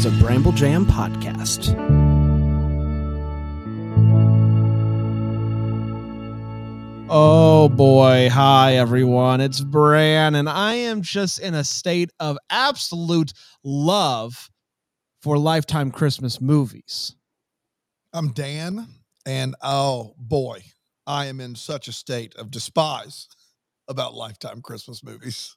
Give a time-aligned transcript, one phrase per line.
[0.00, 1.76] is a Bramble Jam podcast.
[7.10, 8.30] Oh boy.
[8.30, 9.42] Hi, everyone.
[9.42, 14.48] It's Bran, and I am just in a state of absolute love
[15.20, 17.14] for Lifetime Christmas movies.
[18.14, 18.86] I'm Dan,
[19.26, 20.62] and oh boy,
[21.06, 23.28] I am in such a state of despise
[23.86, 25.56] about Lifetime Christmas movies.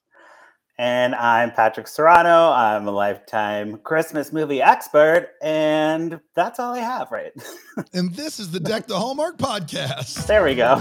[0.76, 2.50] And I'm Patrick Serrano.
[2.50, 7.32] I'm a lifetime Christmas movie expert, and that's all I have, right?
[7.92, 10.26] And this is the Deck the Hallmark podcast.
[10.26, 10.80] there we go.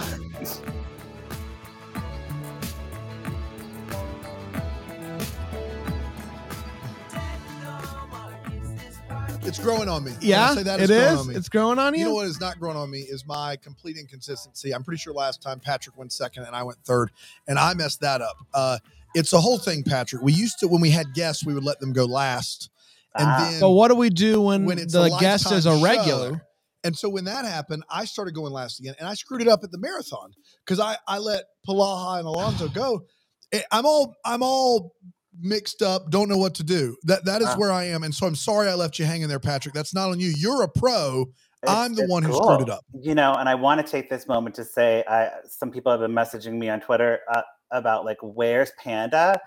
[9.46, 10.12] It's growing on me.
[10.12, 11.20] When I Yeah, say that, it's growing is.
[11.20, 11.36] on me.
[11.36, 12.00] It's growing on you.
[12.00, 14.74] You know what is not growing on me is my complete inconsistency.
[14.74, 17.12] I'm pretty sure last time Patrick went second and I went third,
[17.48, 18.38] and I messed that up.
[18.54, 18.78] Uh,
[19.16, 20.22] it's a whole thing, Patrick.
[20.22, 22.70] We used to when we had guests, we would let them go last,
[23.16, 23.48] and Ah.
[23.50, 26.32] then So what do we do when, when it's the guest is a regular?
[26.34, 26.40] show.
[26.86, 29.64] And so when that happened, I started going last again, and I screwed it up
[29.64, 30.32] at the marathon
[30.66, 33.04] because I I let Palaha and Alonzo go.
[33.54, 34.94] Eh, I'm all I'm all
[35.40, 36.96] mixed up, don't know what to do.
[37.04, 37.56] That that is Ah.
[37.58, 39.74] where I am, and so I'm sorry I left you hanging there, Patrick.
[39.74, 40.34] That's not on you.
[40.36, 41.22] You're a pro.
[41.64, 42.84] It's- I'm the it's one who screwed it up.
[42.94, 46.02] You know, and I want to take this moment to say, I some people have
[46.02, 47.42] been messaging me on Twitter uh,
[47.74, 49.42] about like, where's Panda?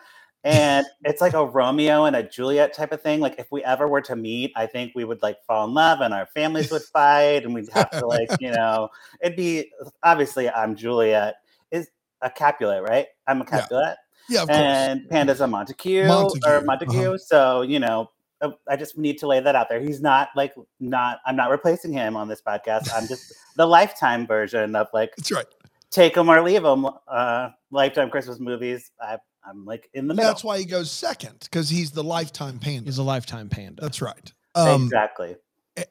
[0.45, 3.21] And it's like a Romeo and a Juliet type of thing.
[3.21, 6.01] Like, if we ever were to meet, I think we would like fall in love,
[6.01, 8.89] and our families would fight, and we'd have to like, you know,
[9.21, 9.71] it'd be
[10.03, 11.37] obviously I'm Juliet
[11.71, 11.89] is
[12.23, 13.07] a Capulet, right?
[13.27, 13.97] I'm a Capulet,
[14.29, 14.61] Yeah, of course.
[14.61, 16.65] and Panda's a Montague, Montague, or uh-huh.
[16.65, 17.19] Montague.
[17.19, 18.11] So you know,
[18.41, 19.81] uh, I just need to lay that out there.
[19.81, 21.21] He's not like not.
[21.27, 22.91] I'm not replacing him on this podcast.
[22.95, 25.47] I'm just the lifetime version of like That's right.
[25.91, 26.87] Take him or leave him.
[27.09, 28.91] Uh, lifetime Christmas movies.
[29.01, 30.31] I, I'm like in the middle.
[30.31, 32.87] That's why he goes second because he's the lifetime panda.
[32.87, 33.83] He's a lifetime panda.
[33.83, 34.33] That's right.
[34.55, 35.37] Um, exactly.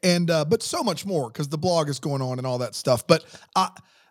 [0.04, 2.76] and uh, but so much more because the blog is going on and all that
[2.76, 3.06] stuff.
[3.08, 3.24] But
[3.56, 3.70] I,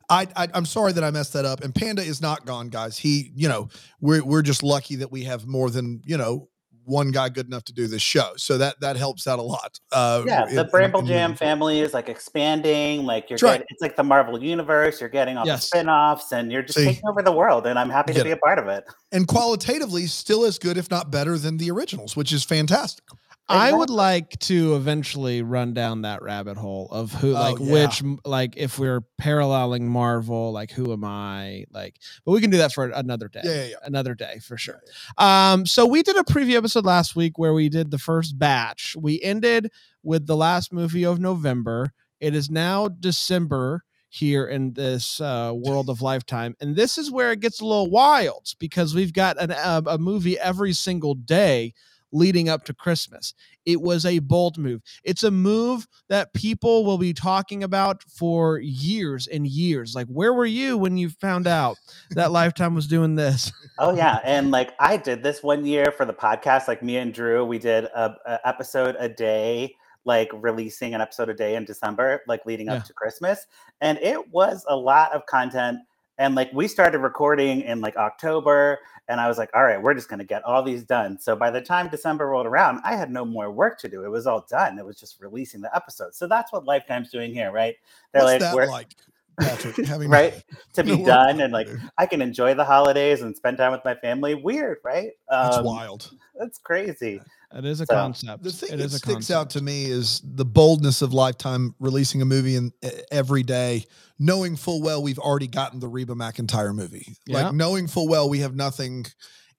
[0.08, 1.62] I, I, I'm sorry that I messed that up.
[1.62, 2.98] And Panda is not gone, guys.
[2.98, 3.68] He, you know,
[4.00, 6.48] we're we're just lucky that we have more than you know
[6.84, 8.32] one guy good enough to do this show.
[8.36, 9.78] So that that helps out a lot.
[9.92, 13.04] Uh, Yeah, the Bramble Jam family is like expanding.
[13.04, 15.00] Like you're getting, it's like the Marvel universe.
[15.00, 15.62] You're getting all Yes.
[15.62, 16.84] the spin-offs and you're just See.
[16.84, 17.66] taking over the world.
[17.66, 18.34] And I'm happy to be it.
[18.34, 18.84] a part of it.
[19.12, 23.04] and qualitatively still as good, if not better, than the originals, which is fantastic.
[23.48, 27.72] I would like to eventually run down that rabbit hole of who, Oh, like, yeah.
[27.72, 31.66] which, like, if we're paralleling Marvel, like, who am I?
[31.70, 33.42] Like, but we can do that for another day.
[33.44, 33.76] Yeah, yeah, yeah.
[33.84, 34.80] Another day for sure.
[35.18, 38.96] Um, so we did a preview episode last week where we did the first batch.
[38.98, 39.70] We ended
[40.02, 41.92] with the last movie of November.
[42.20, 47.32] It is now December here in this uh, world of Lifetime, and this is where
[47.32, 51.74] it gets a little wild because we've got an, uh, a movie every single day
[52.12, 53.34] leading up to Christmas.
[53.66, 54.82] It was a bold move.
[55.02, 59.94] It's a move that people will be talking about for years and years.
[59.94, 61.76] Like, where were you when you found out
[62.10, 63.50] that Lifetime was doing this?
[63.76, 66.68] Oh yeah, and like I did this one year for the podcast.
[66.68, 71.28] Like me and Drew, we did a, a episode a day, like releasing an episode
[71.28, 72.74] a day in December, like leading Yeah.
[72.74, 73.46] up to Christmas,
[73.80, 75.80] and it was a lot of content.
[76.18, 79.94] And like we started recording in like October, and I was like, all right, we're
[79.94, 81.18] just gonna get all these done.
[81.18, 84.04] So by the time December rolled around, I had no more work to do.
[84.04, 84.78] It was all done.
[84.78, 86.14] It was just releasing the episode.
[86.14, 87.74] So that's what Lifetime's doing here, right?
[88.12, 88.94] They're What's like, that we're like,
[89.38, 89.76] Patrick?
[89.86, 90.42] Having right
[90.74, 91.68] to be work done and like.
[91.98, 94.34] I can enjoy the holidays and spend time with my family.
[94.34, 95.08] Weird, right?
[95.30, 96.10] It's Um, wild.
[96.38, 97.20] That's crazy.
[97.56, 98.42] It is a So, concept.
[98.42, 101.74] The thing it that is a sticks out to me is the boldness of Lifetime
[101.78, 102.72] releasing a movie in
[103.12, 103.84] every day,
[104.18, 107.14] knowing full well we've already gotten the Reba McEntire movie.
[107.26, 107.44] Yeah.
[107.44, 109.06] Like knowing full well we have nothing,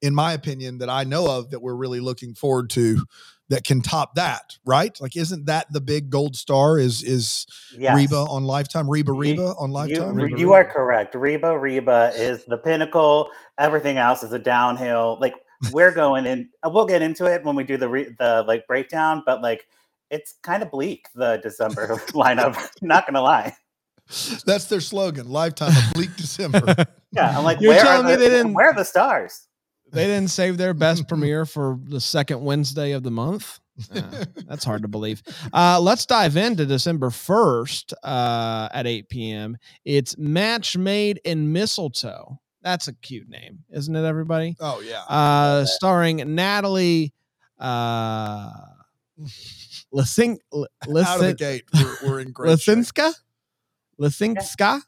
[0.06, 3.06] in my opinion, that I know of that we're really looking forward to
[3.50, 4.58] that can top that.
[4.66, 5.00] Right?
[5.00, 6.78] Like, isn't that the big gold star?
[6.80, 7.46] Is is
[7.78, 7.96] Yes.
[7.96, 8.90] Reba on Lifetime?
[8.90, 10.16] Reba You- Reba on You, Lifetime?
[10.16, 10.54] Reba you Reba.
[10.54, 11.16] are correct.
[11.16, 13.30] Reba Reba is the pinnacle.
[13.60, 15.18] Everything else is a downhill.
[15.22, 15.34] Like
[15.72, 16.50] we're going in.
[16.64, 19.24] We'll get into it when we do the re, the like breakdown.
[19.26, 19.68] But like,
[20.12, 22.58] it's kind of bleak the December lineup.
[22.82, 23.56] Not gonna lie.
[24.46, 25.30] That's their slogan.
[25.30, 26.76] Lifetime, a bleak December.
[27.12, 29.48] Yeah, I'm like, You're where are telling me the, they didn't- where are the stars?
[29.96, 33.60] They didn't save their best premiere for the second Wednesday of the month.
[33.94, 35.24] Uh, that's hard to believe.
[35.54, 39.58] Uh, let's dive into December 1st uh, at 8 p.m.
[39.84, 42.40] It's Match Made in Mistletoe.
[42.62, 44.56] That's a cute name, isn't it, everybody?
[44.60, 45.02] oh yeah.
[45.04, 47.14] Uh, starring Natalie
[47.60, 48.50] uh,
[49.94, 52.78] Lisink, Out of the gate, we're, we're in great shape.
[52.78, 53.14] Lisinska?
[54.00, 54.82] Lisinska?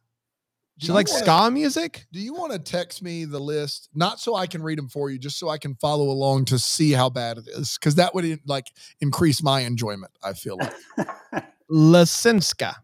[0.80, 2.06] She Do likes you wanna- ska music.
[2.12, 5.10] Do you want to text me the list, not so I can read them for
[5.10, 7.78] you, just so I can follow along to see how bad it is?
[7.80, 8.68] Because that would like
[9.02, 10.12] increase my enjoyment.
[10.24, 10.74] I feel like
[11.72, 12.76] Lasinska.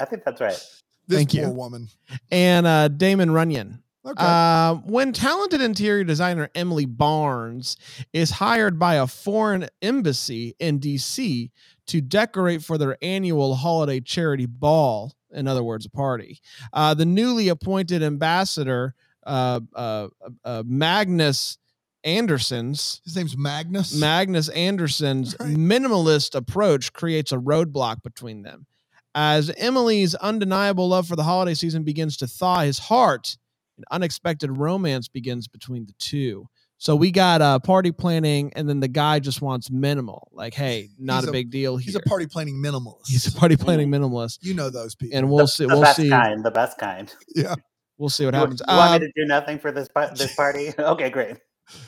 [0.00, 0.52] I think that's right.
[1.06, 1.50] this Thank poor you.
[1.50, 1.88] woman.
[2.30, 3.78] and uh, Damon Runyan.
[4.06, 7.76] Okay, Uh, when talented interior designer Emily Barnes
[8.12, 11.50] is hired by a foreign embassy in DC
[11.86, 16.40] to decorate for their annual holiday charity ball, in other words, a party,
[16.72, 18.94] uh, the newly appointed ambassador,
[19.26, 20.08] uh, uh,
[20.44, 21.58] uh, Magnus
[22.04, 23.94] Anderson's, his name's Magnus.
[23.94, 25.56] Magnus Anderson's Right.
[25.56, 28.66] minimalist approach creates a roadblock between them.
[29.14, 33.38] As Emily's undeniable love for the holiday season begins to thaw his heart,
[33.78, 36.48] an unexpected romance begins between the two.
[36.78, 40.28] So we got uh, party planning, and then the guy just wants minimal.
[40.32, 41.86] Like, hey, not He's a, a- big deal here.
[41.86, 43.06] He's a party planning minimalist.
[43.06, 45.16] He's a party planning minimalist, you know those people.
[45.16, 45.64] and we'll the, see.
[45.64, 46.10] the We'll best see.
[46.10, 46.44] kind.
[46.44, 47.12] The best kind.
[47.34, 47.54] Yeah,
[47.96, 48.60] we'll see what You, happens.
[48.68, 50.72] you want Uh, me to do nothing for this this party?
[50.78, 51.36] okay, great.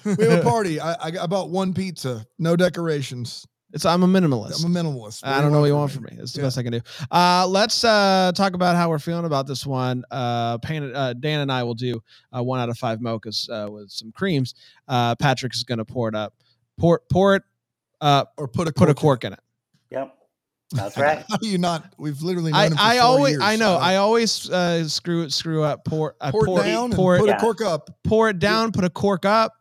[0.04, 0.80] we have a party.
[0.80, 3.44] I, I, I bought one pizza, no decorations.
[3.76, 4.64] It's I'm a minimalist.
[4.64, 5.20] I'm a minimalist.
[5.24, 6.16] I don't know what you want from me.
[6.18, 6.46] It's the Yeah.
[6.46, 6.80] best I can do.
[7.10, 10.02] Uh, let's uh, talk about how we're feeling about this one.
[10.10, 12.02] Uh, Pan, uh, Dan and I will do
[12.36, 14.54] uh, one out of five mochas uh, with some creams.
[14.88, 16.34] Uh, Patrick is going to pour it up.
[16.78, 17.42] Pour pour it.
[18.00, 19.40] Uh, Or put a put a cork cork in it.
[19.90, 20.14] Yep,
[20.72, 21.24] that's right.
[21.30, 21.94] How do you not?
[21.96, 23.42] We've literally known I, him for I four always years.
[23.42, 25.84] I know don't- I always uh, screw screw up.
[25.84, 27.36] Pour I pour, pour it down pour and it put Yeah.
[27.36, 27.90] a cork up.
[28.04, 28.72] pour it down.
[28.72, 29.52] Put a cork up.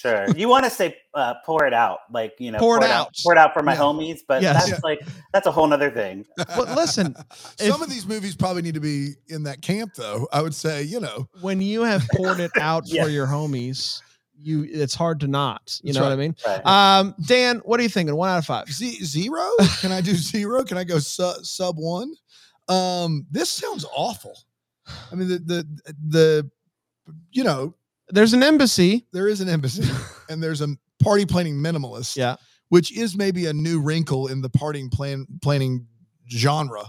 [0.00, 0.26] Sure.
[0.36, 3.12] You want to say uh, pour it out, like you know, Pour it out.
[3.20, 3.80] pour it out for my Yeah.
[3.80, 4.54] homies, but Yes.
[4.54, 4.78] that's Yeah.
[4.84, 5.00] like
[5.32, 6.24] that's a whole other thing.
[6.36, 7.16] But listen,
[7.56, 10.28] some if- of these movies probably need to be in that camp, though.
[10.32, 13.02] I would say, you know, When you have poured it out Yeah.
[13.02, 14.00] for your homies,
[14.40, 15.80] you it's hard to not.
[15.82, 16.36] You That's know what I mean?
[16.46, 16.64] Right.
[17.00, 18.14] Um, Dan, what are you thinking?
[18.14, 18.70] One out of five.
[18.70, 19.48] Z- zero.
[19.80, 20.62] Can I do zero?
[20.62, 22.14] Can I go su- sub one?
[22.68, 24.38] Um, this sounds awful.
[25.10, 25.66] I mean, the the
[26.08, 26.50] the,
[27.32, 27.74] you know,
[28.10, 29.06] There's an embassy.
[29.12, 29.84] there is an embassy
[30.30, 30.68] and there's a
[31.02, 32.16] party planning minimalist.
[32.16, 32.36] Yeah.
[32.70, 35.86] which is maybe a new wrinkle in the party plan planning
[36.30, 36.84] genre.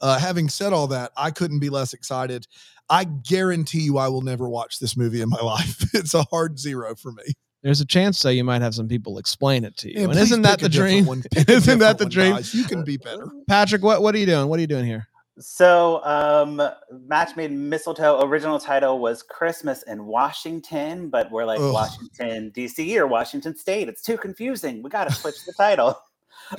[0.00, 2.46] Uh, having said all that, I couldn't be less excited.
[2.88, 5.94] I guarantee you, I will never watch this movie in my life.
[5.94, 7.22] It's a hard zero for me.
[7.62, 10.02] There's a chance though you might have some people explain it to you.
[10.04, 11.04] And and isn't that the dream?
[11.04, 11.22] one.
[11.30, 12.36] Pick a Isn't that the dream?
[12.36, 12.54] guys.
[12.54, 13.28] You can be better.
[13.46, 14.48] Patrick, what what are you doing?
[14.48, 15.06] What are you doing here?
[15.40, 16.60] So, um,
[17.06, 21.72] Match Made Mistletoe original title was Christmas in Washington, but we're like Ugh.
[21.72, 22.98] Washington D.C.
[22.98, 23.88] or Washington State.
[23.88, 24.82] It's too confusing.
[24.82, 25.98] We got to switch the title.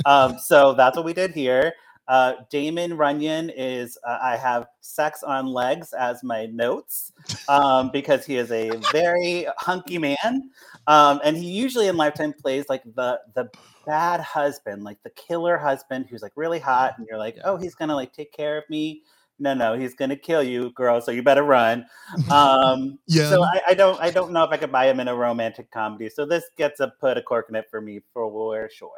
[0.05, 1.73] Um, so that's what we did here.
[2.07, 7.11] Uh, Damon Runyan is uh, I have sex on legs as my notes
[7.49, 10.49] um, because he is a very hunky man,
[10.87, 13.49] um, and he usually in Lifetime plays like the the
[13.85, 17.75] bad husband, like the killer husband who's like really hot, and you're like, oh, he's
[17.75, 19.03] gonna like take care of me.
[19.39, 21.01] No, no, he's gonna kill you, girl.
[21.01, 21.85] So you better run.
[22.29, 23.29] Um, Yeah.
[23.29, 25.71] So I, I don't, I don't know if I could buy him in a romantic
[25.71, 26.09] comedy.
[26.09, 28.89] So this gets a put a cork in it for me for sure.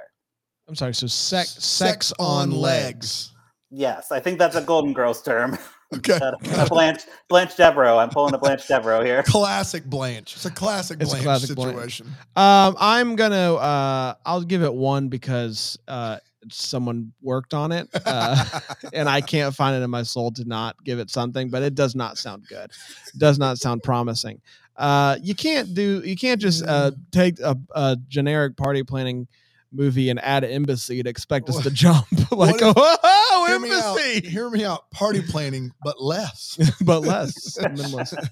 [0.67, 0.93] I'm sorry.
[0.93, 3.33] So sex sex, on legs.
[3.69, 5.57] Yes, I think that's a Golden Girls term.
[5.95, 6.19] Okay.
[6.21, 7.97] Uh, Blanche Blanche Devereaux.
[7.97, 9.23] I'm pulling a Blanche Devereaux here.
[9.23, 10.35] Classic Blanche.
[10.35, 11.71] It's a classic It's a Blanche classic Blanche.
[11.71, 12.07] situation.
[12.35, 16.17] Um, I'm gonna uh, I'll give it one because uh,
[16.49, 18.43] someone worked on it, uh,
[18.93, 21.49] and I can't find it in my soul to not give it something.
[21.49, 22.71] But it does not sound good.
[23.13, 24.41] It does not sound promising.
[24.75, 26.01] Uh, you can't do.
[26.03, 29.27] You can't just uh, take a, a generic party planning
[29.73, 33.97] movie and add embassy to expect us to jump like if- oh hear me out.
[33.97, 34.89] embassy Hear me out.
[34.91, 36.57] Party planning, but less.
[36.81, 38.29] but less minimalist.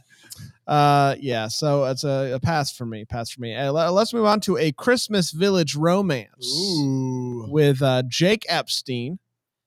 [0.67, 1.47] Uh, yeah.
[1.47, 3.03] So it's a, a pass for me.
[3.05, 3.55] Pass for me.
[3.55, 7.47] Uh, let's move on to a Christmas Village romance Ooh.
[7.49, 9.19] with uh, Jake Epstein,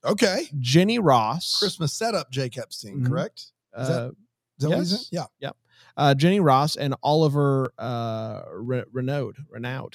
[0.04, 0.48] Okay.
[0.60, 3.08] Jenny Ross, Christmas setup, Jake Epstein, Mhm.
[3.08, 3.52] correct?
[3.78, 4.14] is that- uh, Is
[4.58, 4.98] that what he's in?
[5.10, 5.26] Yes.
[5.40, 5.50] Yeah.
[5.96, 9.34] Uh, Jenny Ross, and Oliver uh, Re- Renaud.
[9.50, 9.90] Renaud.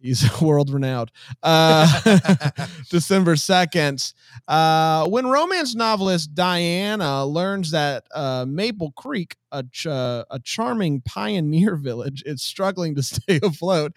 [0.00, 1.10] He's world renowned.
[1.42, 1.86] Uh,
[2.90, 4.12] December 2nd.
[4.46, 11.00] Uh, when romance novelist Diana learns that uh, Maple Creek, a, ch- uh, a charming
[11.02, 13.92] pioneer village, is struggling to stay afloat,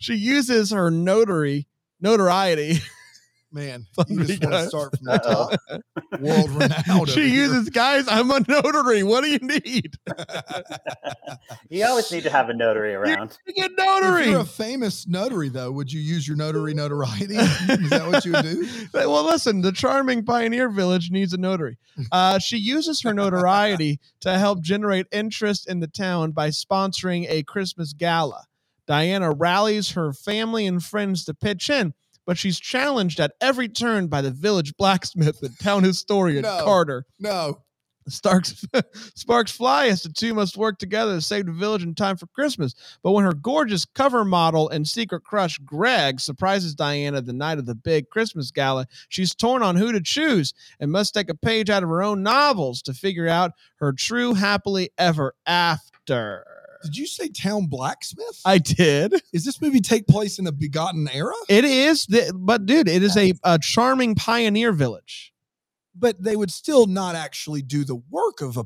[0.00, 1.66] she uses her notary
[2.00, 2.78] notoriety.
[3.52, 6.20] Man, you just want to start from the top.
[6.20, 6.88] World renowned.
[7.02, 7.42] over she here.
[7.46, 9.02] uses, guys, I'm a notary.
[9.02, 9.94] What do you need?
[11.68, 13.38] You always need to have a notary around.
[13.46, 14.30] You get If notary.
[14.30, 17.34] you're a famous notary, though, would you use your notary notoriety?
[17.36, 18.68] Is that what you would do?
[18.92, 21.78] well, listen, the charming pioneer village needs a notary.
[22.10, 27.44] Uh, she uses her notoriety to help generate interest in the town by sponsoring a
[27.44, 28.44] Christmas gala.
[28.86, 31.94] Diana rallies her family and friends to pitch in,
[32.30, 36.60] but she's challenged at every turn by the village blacksmith and town historian No.
[36.62, 37.04] Carter.
[37.18, 37.62] No.
[38.06, 38.64] Starks
[39.16, 42.28] sparks fly as the two must work together to save the village in time for
[42.28, 42.76] Christmas.
[43.02, 47.66] But when her gorgeous cover model and secret crush Greg surprises Diana the night of
[47.66, 51.68] the big Christmas gala, she's torn on who to choose and must take a page
[51.68, 56.59] out of her own novels to figure out her true happily ever after.
[56.82, 58.40] Did you say town blacksmith?
[58.44, 59.22] I did.
[59.32, 61.32] Is this movie take place in a begotten era?
[61.48, 65.32] It is, the, but dude, it is a, a charming pioneer village.
[65.94, 68.64] But they would still not actually do the work of a.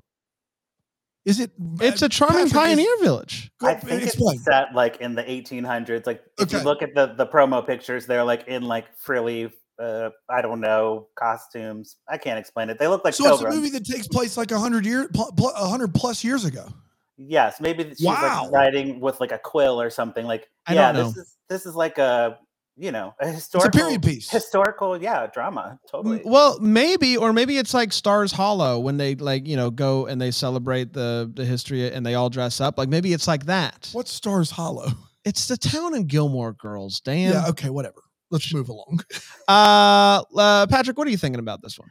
[1.25, 1.51] Is it?
[1.81, 3.51] It's a charming Patrick, is- pioneer village.
[3.59, 4.37] Go, I think explain.
[4.37, 6.07] it's set like in the 1800s.
[6.07, 6.59] Like if Okay.
[6.59, 9.51] you look at the the promo pictures, they're like in like frilly,
[9.83, 11.97] uh, I don't know, costumes.
[12.09, 12.79] I can't explain it.
[12.79, 15.33] They look like so it's a movie that takes place like a hundred year, pl-
[15.35, 16.69] pl- a hundred plus years ago.
[17.17, 18.43] Yes, maybe she's Wow.
[18.45, 20.27] like writing with like a quill or something.
[20.27, 22.39] Like I yeah, this is this is like a
[22.77, 24.29] you know a It's a historical period piece.
[24.31, 26.23] historical yeah drama totally.
[26.25, 30.21] Well, maybe, or maybe it's like Stars Hollow when they like you know go and
[30.21, 32.79] they celebrate the the history and they all dress up.
[32.79, 33.91] Like maybe it's like that.
[33.93, 34.89] What's Stars Hollow?
[35.25, 37.01] It's the town in Gilmore Girls.
[37.01, 37.33] Dan.
[37.33, 37.47] Yeah.
[37.49, 37.71] Okay.
[37.71, 38.03] Whatever.
[38.31, 39.01] Let's move along.
[39.49, 41.89] Uh, uh, Patrick, what are you thinking about this one?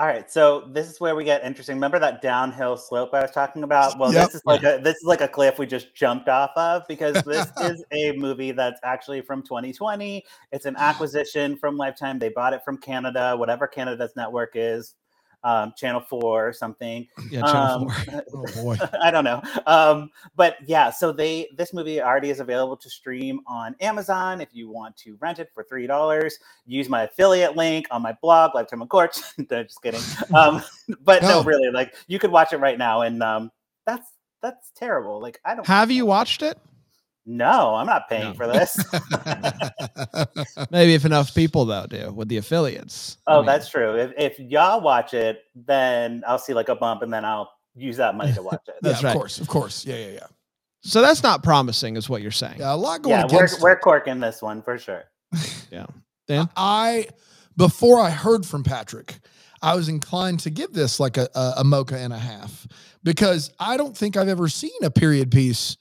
[0.00, 1.76] All right, so this is where we get interesting.
[1.76, 3.98] Remember that downhill slope I was talking about?
[3.98, 4.28] Well, Yep.
[4.28, 7.22] this is like a this is like a cliff we just jumped off of because
[7.24, 10.24] this is a movie that's actually from 2020.
[10.52, 12.18] It's an acquisition from Lifetime.
[12.18, 14.94] They bought it from Canada, whatever Canada's network is,
[15.44, 17.06] um, Channel Four or something.
[17.30, 18.24] Yeah, Channel Um, Four.
[18.34, 18.76] Oh boy.
[19.02, 19.42] I don't know.
[19.66, 24.40] Um, but yeah, so they this movie already is available to stream on Amazon.
[24.40, 28.16] If you want to rent it for three dollars, use my affiliate link on my
[28.20, 29.34] blog, Lifetime of Courts.
[29.50, 30.00] no, just kidding.
[30.34, 30.62] Um,
[31.02, 31.28] but no.
[31.40, 31.42] No.
[31.44, 33.50] really, like you could watch it right now, and um,
[33.86, 34.10] that's
[34.42, 35.20] that's terrible.
[35.20, 36.58] Like I don't Have you watched it?
[37.30, 38.34] No, I'm not paying No.
[38.34, 38.76] for this.
[40.72, 43.18] Maybe if enough people though do with the affiliates.
[43.24, 43.96] I oh, mean, that's true.
[43.96, 47.98] If if y'all watch it, then I'll see like a bump, and then I'll use
[47.98, 48.74] that money to watch it.
[48.82, 49.86] yeah, That's of course, of course.
[49.86, 50.26] Yeah, yeah, yeah.
[50.82, 51.00] so.
[51.02, 52.58] That's not promising, is what you're saying.
[52.58, 53.56] Yeah, a lot going yeah, we're it.
[53.60, 55.04] we're corking this one for sure.
[55.70, 55.86] Yeah,
[56.26, 56.48] Dan?
[56.56, 57.06] I
[57.56, 59.20] before I heard from Patrick,
[59.62, 62.66] I was inclined to give this like a, a, a mocha and a half
[63.04, 65.76] because I don't think I've ever seen a period piece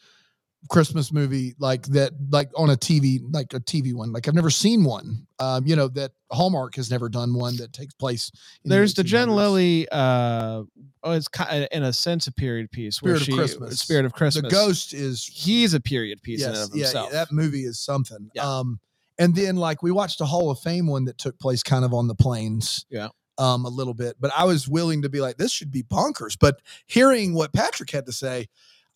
[0.70, 4.14] Christmas movie like that, like on a TV, like a TV one.
[4.14, 5.26] Like I've never seen one.
[5.40, 8.32] Um, you know that Hallmark has never done one that takes place.
[8.64, 9.36] There's the Jen 1800s.
[9.36, 9.88] Lilly.
[9.92, 10.64] Uh,
[11.04, 13.02] oh, it's kind in a sense a period piece.
[13.02, 13.80] where Spirit of Christmas.
[13.80, 14.44] Spirit of Christmas.
[14.44, 17.80] The ghost is He's a period piece in and yes, of yeah, that movie is
[17.80, 18.30] something.
[18.34, 18.44] Yeah.
[18.44, 18.80] Um,
[19.18, 21.94] and then like we watched a Hall of Fame one that took place kind of
[21.94, 22.86] on the plains.
[22.90, 23.10] Yeah.
[23.38, 26.36] Um, a little bit, but I was willing to be like, this should be bonkers.
[26.38, 28.50] But hearing what Patrick had to say,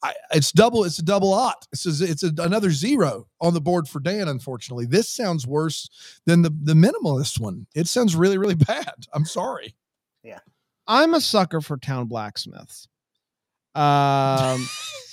[0.04, 0.84] I, it's double.
[0.84, 1.66] It's a double ought.
[1.72, 4.28] It's a, it's a, another zero on the board for Dan.
[4.28, 5.90] Unfortunately, this sounds worse
[6.26, 7.66] than the the minimalist one.
[7.74, 8.94] It sounds really really bad.
[9.14, 9.76] I'm sorry.
[10.24, 10.40] Yeah,
[10.88, 12.88] I'm a sucker for town blacksmiths.
[13.76, 14.68] Um,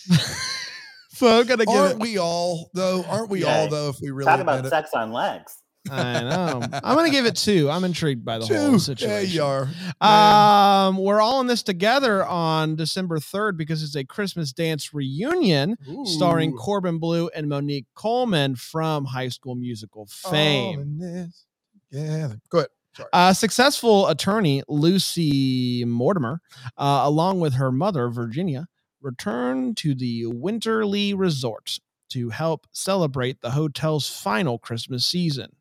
[1.13, 2.01] so I'm gonna give Aren't it.
[2.01, 3.05] we all though?
[3.05, 3.59] Aren't we Yeah.
[3.61, 3.89] all though?
[3.91, 4.69] If we really Talk about it?
[4.71, 5.57] sex on legs.
[5.91, 6.61] I know.
[6.85, 7.71] I'm gonna give it two.
[7.71, 8.79] I'm intrigued by the whole Two.
[8.79, 9.11] situation.
[9.11, 9.69] Yeah, you are.
[10.01, 10.87] Man.
[10.89, 15.77] Um, we're all in this together on December 3rd because it's a Christmas dance reunion
[16.05, 20.99] starring Corbin Bleu and Monique Coleman from High School Musical fame.
[21.01, 21.47] Yeah, this
[21.93, 22.41] together.
[22.51, 22.71] Go ahead.
[22.97, 23.09] Sorry.
[23.13, 26.41] Uh, successful attorney Lucy Mortimer,
[26.77, 28.67] uh, along with her mother Virginia,
[29.01, 31.79] returned to the Winterly Resort
[32.11, 35.53] to help celebrate the hotel's final Christmas season.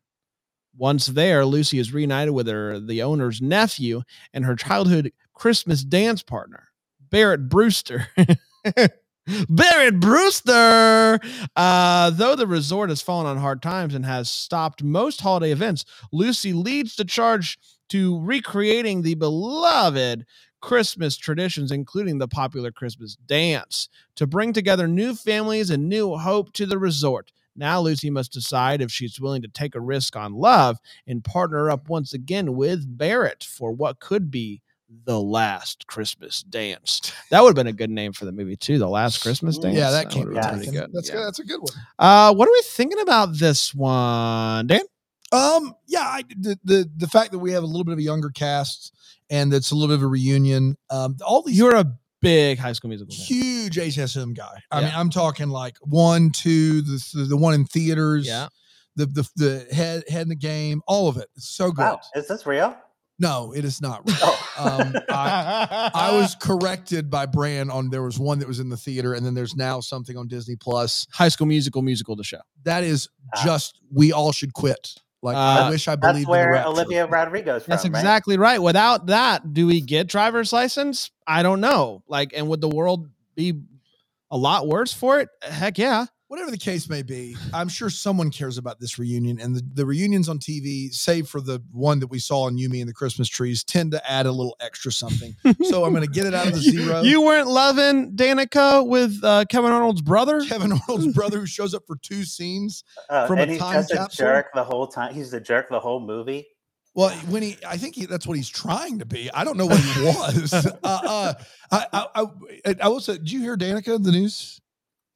[0.76, 6.22] Once there, Lucy is reunited with her the owner's nephew and her childhood Christmas dance
[6.22, 6.68] partner,
[7.10, 8.08] Barrett Brewster.
[9.48, 11.20] Barrett Brewster.
[11.54, 15.84] Uh, though the resort has fallen on hard times and has stopped most holiday events,
[16.12, 17.58] Lucy leads the charge
[17.90, 20.24] to recreating the beloved
[20.60, 26.52] Christmas traditions, including the popular Christmas dance, to bring together new families and new hope
[26.52, 27.32] to the resort.
[27.56, 31.70] Now, Lucy must decide if she's willing to take a risk on love and partner
[31.70, 34.62] up once again with Barrett for what could be
[35.04, 37.12] the last Christmas dance.
[37.30, 38.78] That would have been a good name for the movie, too.
[38.78, 39.76] The last Christmas dance.
[39.76, 40.90] Yeah, that came yeah, pretty pretty good.
[40.92, 41.16] That's Yeah.
[41.16, 41.26] good.
[41.26, 41.72] That's a good one.
[41.98, 44.82] Uh, what are we thinking about this one, Dan?
[45.32, 48.02] Um, yeah, I, the the the fact that we have a little bit of a
[48.02, 48.92] younger cast
[49.30, 50.76] and it's a little bit of a reunion.
[50.90, 51.86] Um, all these You're a
[52.20, 53.24] big High School Musical fan.
[53.24, 54.62] huge HSM guy.
[54.70, 54.86] I Yeah.
[54.86, 58.26] mean, I'm talking like one, two, the the one in theaters.
[58.26, 58.48] Yeah.
[58.96, 61.28] The the the head head in the game, all of it.
[61.36, 61.82] It's so good.
[61.84, 62.76] Wow, is this real?
[63.18, 64.02] No, it is not.
[64.08, 64.16] Real.
[64.62, 64.78] Oh.
[64.82, 68.76] Um, I, I was corrected by Brand on there was one that was in the
[68.76, 71.06] theater, and then there's now something on Disney Plus.
[71.12, 72.40] High School Musical musical the show.
[72.64, 73.42] That is Ah.
[73.44, 74.94] just we all should quit.
[75.22, 76.66] Like I Uh, wish I That's believed in the where.
[76.66, 77.72] Olivia Rodrigo's from.
[77.72, 77.94] That's right?
[77.94, 78.60] exactly right.
[78.60, 81.10] Without that, do we get driver's license?
[81.26, 82.02] I don't know.
[82.08, 83.60] Like, and would the world be
[84.30, 85.28] a lot worse for it?
[85.42, 86.06] Heck yeah.
[86.30, 89.40] Whatever the case may be, I'm sure someone cares about this reunion.
[89.40, 92.78] And the, the reunions on TV, save for the one that we saw on Yumi
[92.78, 95.34] and the Christmas trees, tend to add a little extra something.
[95.64, 97.02] So I'm going to get it out of the zero.
[97.02, 100.40] You, weren't loving Danica with uh, Kevin Arnold's brother?
[100.42, 102.84] Kevin Arnold's brother, who shows up for two scenes.
[103.08, 104.26] Uh, From a and he's time just a capsule?
[104.26, 105.12] jerk the whole time.
[105.12, 106.46] He's a jerk the whole movie.
[106.94, 109.32] Well, when he, I think he, that's what he's trying to be.
[109.32, 110.54] I don't know what he was.
[110.54, 111.34] uh, uh,
[111.72, 114.60] I, I, I, I will say, did you hear Danica in the news?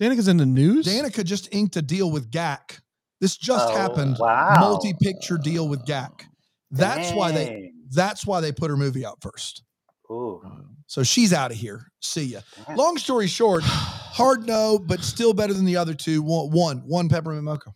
[0.05, 0.87] Danica's in the news?
[0.87, 2.81] Danica just inked a deal with GAC.
[3.21, 4.17] This just Oh, happened.
[4.19, 4.55] Wow.
[4.61, 6.11] Multi-picture deal with GAC.
[6.71, 7.71] That's why they.
[7.91, 9.63] That's why they put her movie out first.
[10.11, 10.43] Ooh.
[10.87, 11.87] So she's out of here.
[12.03, 12.41] See ya.
[12.77, 16.21] Long story short, hard no, but still better than the other two.
[16.23, 17.73] One, one, one peppermint mocha.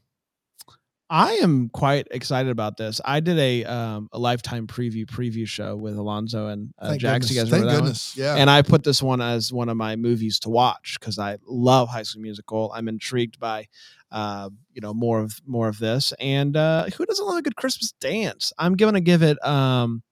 [1.10, 3.00] I am quite excited about this.
[3.04, 7.30] I did a um, a lifetime preview preview show with Alonzo and uh, Thank Jax.
[7.30, 7.44] You goodness.
[7.44, 8.34] guys Thank remember that one?
[8.36, 8.40] Yeah.
[8.40, 11.88] And I put this one as one of my movies to watch because I love
[11.88, 12.70] High School Musical.
[12.74, 13.68] I'm intrigued by,
[14.12, 16.12] uh, you know, more of more of this.
[16.20, 18.52] And uh, who doesn't love a good Christmas dance?
[18.58, 19.42] I'm going to give it.
[19.46, 20.02] Um,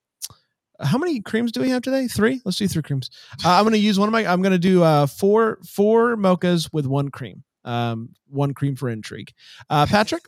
[0.80, 2.06] how many creams do we have today?
[2.08, 2.40] Three.
[2.44, 3.10] Let's do three creams.
[3.44, 4.26] Uh, I'm going to use one of my.
[4.26, 7.44] I'm going to do uh, four four mochas with one cream.
[7.64, 9.32] Um, one cream for intrigue.
[9.68, 10.22] Uh, Patrick,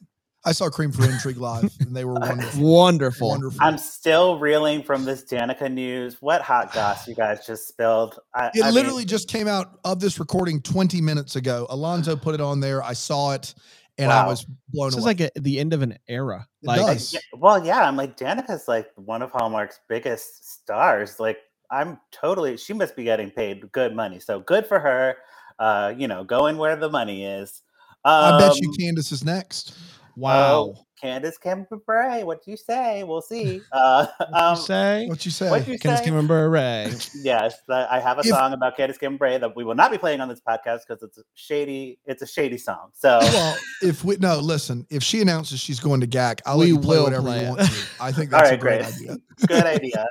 [0.49, 2.63] I saw Cream for Intrigue live, and they were wonderful.
[2.63, 3.29] wonderful.
[3.29, 3.59] Wonderful.
[3.61, 6.17] I'm still reeling from this Danica news.
[6.23, 8.19] What hot goss you guys just spilled?
[8.35, 11.67] I, It I mean, literally just came out of this recording 20 minutes ago.
[11.69, 12.83] Alonzo put it on there.
[12.83, 13.55] I saw it,
[13.99, 15.01] and I was blown This away.
[15.01, 16.47] is like a, the end of an era.
[16.63, 17.15] It like does.
[17.35, 21.21] well, yeah, I'm like Danica's like one of Hallmark's biggest stars.
[21.21, 21.37] Like
[21.71, 22.57] I'm totally.
[22.57, 24.19] She must be getting paid good money.
[24.19, 25.17] So good for her.
[25.59, 27.61] Uh, you know, going where the money is.
[28.05, 29.77] Um, I bet you Candace is next.
[30.19, 30.75] Wow.
[30.77, 33.05] Oh, Candace Cameron Bure, what do you say?
[33.05, 33.61] We'll see.
[33.73, 35.07] Uh, What'd um, you say?
[35.07, 35.51] What you say?
[35.51, 36.05] what you Candace say?
[36.07, 36.57] Cameron Bure.
[37.23, 39.99] Yes, I have a If- song about Candace Cameron Bure that we will not be
[39.99, 41.99] playing on this podcast because it's a shady.
[42.05, 42.91] It's a shady song.
[42.95, 46.73] So well, if we no, listen, if she announces she's going to GAC, I'll We
[46.73, 47.73] let you play whatever play you want to.
[48.01, 48.95] I think All that's a right, great great.
[48.95, 49.17] idea.
[49.47, 50.07] good idea.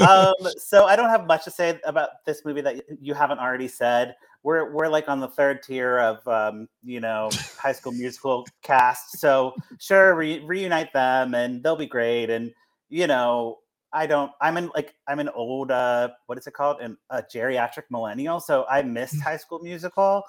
[0.00, 3.66] Um, so I don't have much to say about this movie that you haven't already
[3.66, 4.14] said.
[4.48, 9.18] We're we're like on the third tier of um, you know High School Musical cast.
[9.18, 12.30] So sure, re- reunite them and they'll be great.
[12.30, 12.50] And
[12.88, 13.58] you know,
[13.92, 14.32] I don't.
[14.40, 16.80] I'm in like I'm an old uh, what is it called?
[16.80, 18.40] An a geriatric millennial.
[18.40, 20.22] So I missed High School Musical.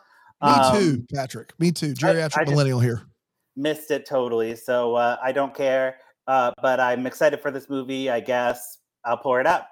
[0.44, 1.58] Me Um, too, Patrick.
[1.58, 1.94] Me too.
[1.94, 3.04] Geriatric I just- millennial here.
[3.56, 4.54] missed it totally.
[4.58, 5.96] So uh, I don't care.
[6.28, 8.10] Uh, but I'm excited for this movie.
[8.10, 9.70] I guess I'll pour it up.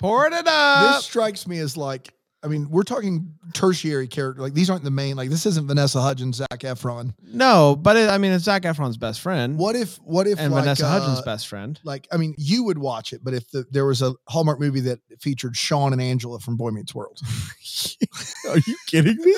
[0.00, 0.94] Pour it up.
[0.96, 4.40] this strikes me as like, I mean, we're talking tertiary character.
[4.40, 5.16] Like these aren't the main.
[5.16, 7.14] Like this isn't Vanessa Hudgens, Zac Efron.
[7.22, 9.58] no, but it, I mean, it's Zac Efron's best friend.
[9.58, 9.96] What if?
[9.96, 10.38] What if?
[10.38, 11.80] and like, Vanessa Hudgens' uh, best friend.
[11.82, 14.80] Like, I mean, you would watch it, but if the, there was a Hallmark movie
[14.80, 17.18] that featured Sean and Angela from Boy Meets World,
[18.48, 19.36] Are you kidding me?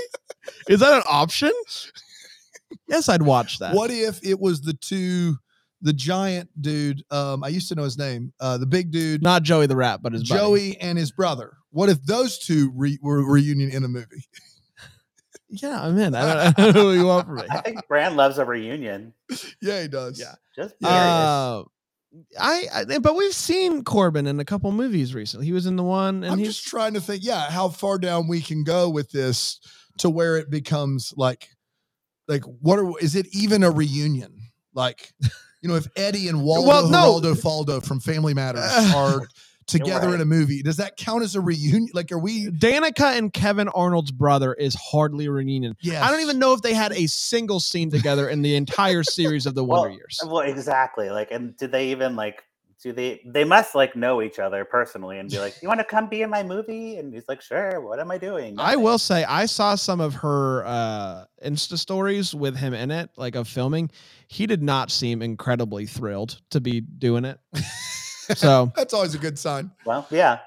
[0.69, 1.53] Is that an option?
[2.87, 3.75] yes, I'd watch that.
[3.75, 5.37] what if it was the two,
[5.81, 7.03] the giant dude?
[7.11, 8.33] Um, I used to know his name.
[8.41, 10.39] Uh, the big dude, Not Joey the Rat, but his buddy.
[10.39, 11.55] Joey, and his brother.
[11.71, 14.25] What if those two re- were reunion in a movie?
[15.53, 16.15] Yeah, I'm in.
[16.15, 17.43] I don't, I don't know what you want from me.
[17.51, 19.13] I think Brand loves a reunion.
[19.61, 20.19] yeah, he does.
[20.19, 20.35] Yeah.
[20.55, 20.97] Just curious.
[20.97, 21.65] Uh,
[22.39, 25.47] I, I but we've seen Corbin in a couple movies recently.
[25.47, 27.99] He was in the one, and I'm he's just trying to think, yeah, how far
[27.99, 29.61] down we can go with this
[29.99, 31.49] to where it becomes like,
[32.29, 34.41] like what are is it even a reunion?
[34.73, 35.13] Like,
[35.63, 37.21] you know, if Eddie and Waldo Well, no.
[37.21, 39.29] Geraldo Faldo from Family Matters are
[39.71, 41.89] together in a movie, does that count as a reunion?
[41.95, 42.49] Like, are we?
[42.49, 45.77] Danica and Kevin Arnold's brother is hardly a reunion.
[45.81, 46.03] Yes.
[46.03, 49.47] I don't even know if they had a single scene together in the entire series
[49.47, 50.21] of the Wonder Well, Years.
[50.25, 51.11] Well, exactly.
[51.11, 52.45] Like, and did they even like?
[52.83, 53.21] Do they?
[53.27, 56.23] They must like know each other personally and be like, "You want to come be
[56.23, 58.59] in my movie?" And he's like, "Sure." What am I doing?
[58.59, 63.11] I will say I saw some of her uh Insta stories with him in it,
[63.19, 63.91] like of filming.
[64.29, 67.39] He did not seem incredibly thrilled to be doing it.
[68.37, 69.71] So That's always a good sign.
[69.85, 70.39] Well, yeah.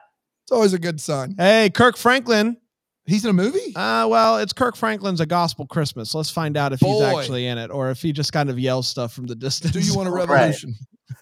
[0.45, 1.35] It's always a good sign.
[1.37, 2.57] hey, Kirk Franklin.
[3.05, 3.75] He's in a movie.
[3.75, 6.15] Uh well, it's Kirk Franklin's A Gospel Christmas.
[6.15, 8.87] Let's find out if he's actually in it or if he just kind of yells
[8.87, 9.73] stuff from the distance.
[9.73, 10.27] Do you want a Right.
[10.29, 10.75] revolution?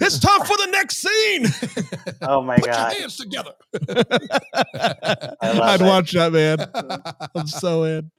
[0.00, 1.46] it's time for the next scene.
[2.22, 2.92] Oh my Put god.
[2.92, 3.52] your hands together.
[5.42, 5.84] I'd it.
[5.84, 6.58] watch that, man.
[7.34, 8.10] I'm so in.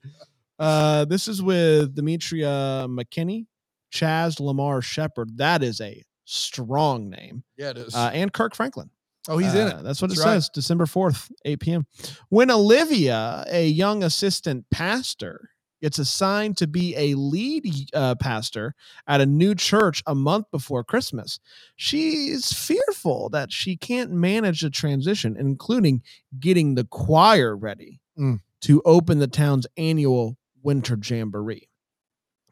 [0.58, 3.45] Uh, this is with Demetria McKinney,
[3.93, 5.38] Chaz Lamar Shepard.
[5.38, 7.44] That is a strong name.
[7.58, 7.96] yeah, it is.
[7.96, 8.89] Uh, and Kirk Franklin.
[9.28, 9.84] oh, he's in Uh, it.
[9.84, 10.34] That's what That's it right.
[10.36, 10.50] says.
[10.50, 11.88] December 4th, 8 p.m.
[12.30, 15.50] When Olivia, a young assistant pastor,
[15.82, 18.76] gets assigned to be a lead uh, pastor
[19.08, 21.39] at a new church a month before Christmas.
[21.78, 26.04] She's fearful that she can't manage the transition, including
[26.39, 28.42] getting the choir ready Mm.
[28.62, 31.70] to open the town's annual winter jamboree.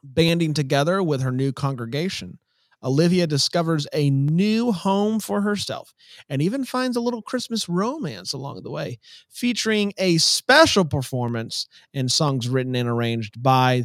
[0.01, 2.39] Banding together with her new congregation,
[2.87, 5.93] Olivia discovers a new home for herself
[6.29, 8.97] and even finds a little Christmas romance along the way,
[9.29, 13.83] featuring a special performance and songs written and arranged by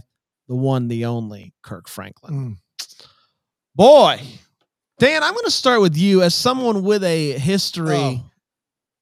[0.48, 2.56] the one, the only Kirk Franklin.
[2.80, 2.86] Mm.
[3.74, 4.20] Boy,
[4.98, 8.22] Dan, I'm going to start with you as someone with a history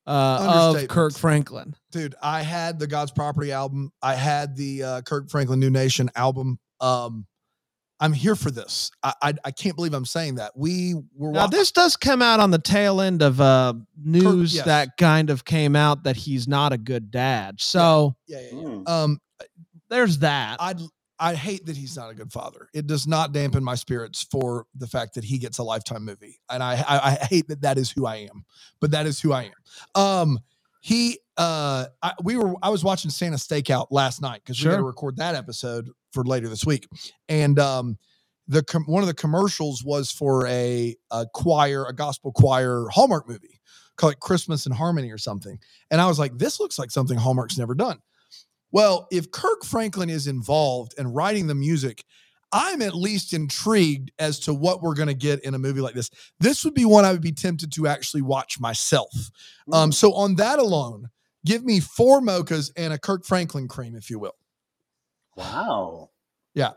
[0.07, 0.13] Oh.
[0.13, 1.75] uh, of Kirk Franklin.
[1.93, 6.11] dude i had the god's property album i had the uh, kirk franklin new nation
[6.17, 7.27] album um
[8.01, 11.43] i'm here for this i i, I can't believe i'm saying that we were Now,
[11.43, 14.65] wa- this does come out on the tail end of uh, news yes.
[14.67, 17.61] that kind of came out that he's not a good dad.
[17.61, 18.63] So yeah, yeah, yeah.
[18.63, 18.89] Mm.
[18.89, 19.19] um
[19.89, 20.57] there's that.
[20.61, 20.75] i
[21.19, 24.67] i hate that he's not a good father it does not dampen my spirits for
[24.75, 27.77] the fact that he gets a lifetime movie and i i, I hate that that
[27.79, 28.45] is who i am
[28.81, 30.39] but that is who i am um
[30.81, 34.79] he uh I, we were i was watching santa stakeout last night because we got
[34.79, 36.89] to record that episode for later this week.
[37.29, 37.99] And um
[38.49, 43.29] the com- one of the commercials was for a, a choir a gospel choir hallmark
[43.29, 43.61] movie
[43.97, 45.59] called it christmas in harmony or something.
[45.91, 47.99] And i was like this looks like something hallmark's never done.
[48.73, 52.05] Well if kirk franklin is involved in writing the music
[52.53, 55.95] i'm at least intrigued as to what we're going to get in a movie like
[55.95, 56.11] this
[56.41, 59.31] this would be one i would be tempted to actually watch myself
[59.73, 61.11] um, so on that alone,
[61.45, 64.37] give me four mochas and a Kirk Franklin cream, if you will.
[65.37, 66.11] Wow.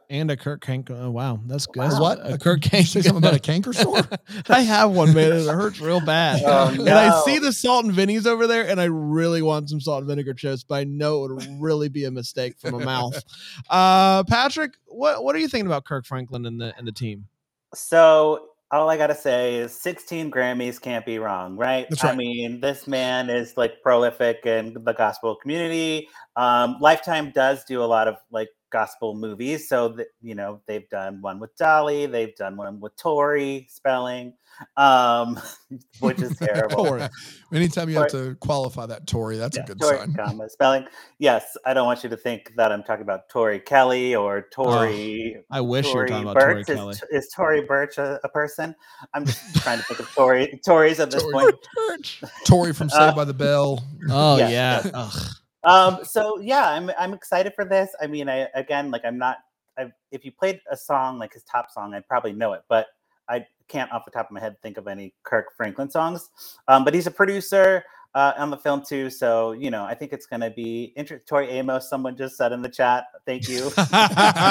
[0.10, 0.90] And a Kirk Hank.
[0.92, 1.80] Oh, wow, that's good.
[1.80, 2.00] Wow.
[2.02, 2.20] What?
[2.32, 2.88] A Kirk Did Hank.
[2.88, 4.02] say something about a canker sore?
[4.50, 5.32] I have one, man.
[5.34, 6.42] It hurts real bad.
[6.46, 9.80] Oh, And I see the salt and vinnies over there, and I really want some
[9.82, 12.86] salt and vinegar chips, but I know it would really be a mistake from a
[12.86, 13.22] mouth.
[13.70, 17.28] Uh, Patrick, what what are you thinking about Kirk Franklin and the and the team?
[17.74, 21.88] So all I gotta say is 16 Grammys can't be wrong, right?
[21.90, 26.08] That's I mean, this man is like prolific in the gospel community.
[26.36, 30.90] Um, Lifetime does do a lot of like gospel movies, so that you know they've
[30.90, 34.34] done one with Dolly, they've done one with Tori Spelling,
[34.76, 35.40] um,
[36.02, 36.84] which is terrible.
[36.86, 37.08] Tori.
[37.54, 40.14] Anytime you have to qualify that Tori, that's Yeah, a good Tori, sign.
[40.16, 40.86] comma, spelling.
[41.20, 45.38] Yes, I don't want you to think that I'm talking about Tori Kelly or Tori.
[45.52, 46.66] I wish you were Tori talking about Tori Burch.
[46.68, 46.92] Kelly.
[46.92, 48.76] Is, is Tori Burch a, a person?
[49.14, 51.54] I'm just trying to think of Tori Tories at this Tory
[51.88, 52.20] point.
[52.46, 53.84] Tori from Saved Uh, by the Bell.
[54.10, 55.10] Oh Yes, yeah.
[55.64, 57.90] Um, so yeah, I'm I'm excited for this.
[58.02, 59.38] I mean, I again, like I'm not.
[59.78, 62.88] I, if you played a song like his top song, I'd probably know it, but
[63.30, 66.30] I can't off the top of my head think of any Kirk Franklin songs.
[66.68, 70.14] Um, but he's a producer uh, on the film too, so you know, I think
[70.14, 71.26] it's going to be interesting.
[71.28, 73.72] Tori Amos, someone just said in the chat, thank you.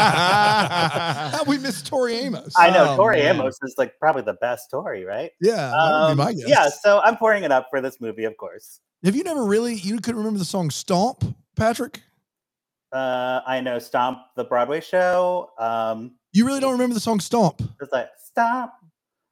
[0.03, 2.53] How we missed Tori Amos.
[2.57, 3.37] I know Oh, Tori man.
[3.37, 5.31] Amos is like probably the best Tori, right?
[5.41, 6.49] yeah, Um, be my guess.
[6.49, 8.81] yeah, so I'm pouring it up for this movie, of course.
[9.05, 11.25] Have you never really, you couldn't remember the song Stomp,
[11.57, 12.03] Patrick?
[12.93, 15.51] Uh, I know Stomp the Broadway show.
[15.59, 17.61] Um, You really don't remember the song Stomp?
[17.81, 18.73] it's like Stomp.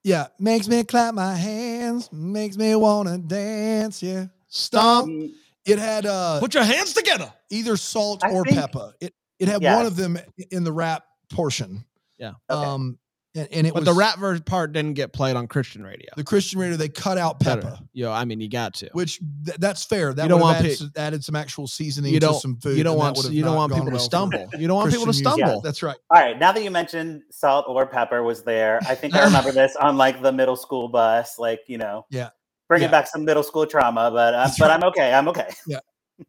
[0.02, 0.28] Yeah.
[0.38, 4.02] Makes me clap my hands, makes me want to dance.
[4.02, 4.26] Yeah.
[4.48, 5.08] Stomp.
[5.10, 5.30] Mm,
[5.66, 7.30] It had uh Put your hands together.
[7.50, 8.94] either salt I or think- pepper.
[9.00, 9.76] It it had Yeah.
[9.76, 10.18] one of them
[10.50, 11.84] in the rap portion.
[12.18, 12.32] Yeah.
[12.50, 12.66] Okay.
[12.66, 12.98] Um,
[13.34, 16.08] and, and it But was the rap version part didn't get played on Christian radio.
[16.16, 16.76] the Christian radio.
[16.76, 17.62] They cut out Better.
[17.62, 18.88] pepper, Yo, I mean, you got to.
[18.92, 20.12] which th- that's fair.
[20.12, 22.40] That You don't would have want added, pe- added some actual seasoning You to don't.
[22.40, 22.76] some food.
[22.76, 23.18] You don't want.
[23.30, 24.48] You don't want people to well for stumble.
[24.58, 25.44] You don't want people to Christian music.
[25.44, 25.60] stumble.
[25.60, 25.96] That's right.
[26.10, 29.52] All right, now that you mentioned salt or pepper was there, I think I remember
[29.52, 32.30] this on like the middle school bus, like you know, Yeah.
[32.68, 32.90] bringing Yeah.
[32.92, 34.10] back some middle school trauma.
[34.12, 34.70] But uh, but right.
[34.74, 35.12] I'm okay.
[35.14, 35.48] I'm okay.
[35.68, 35.78] Yeah.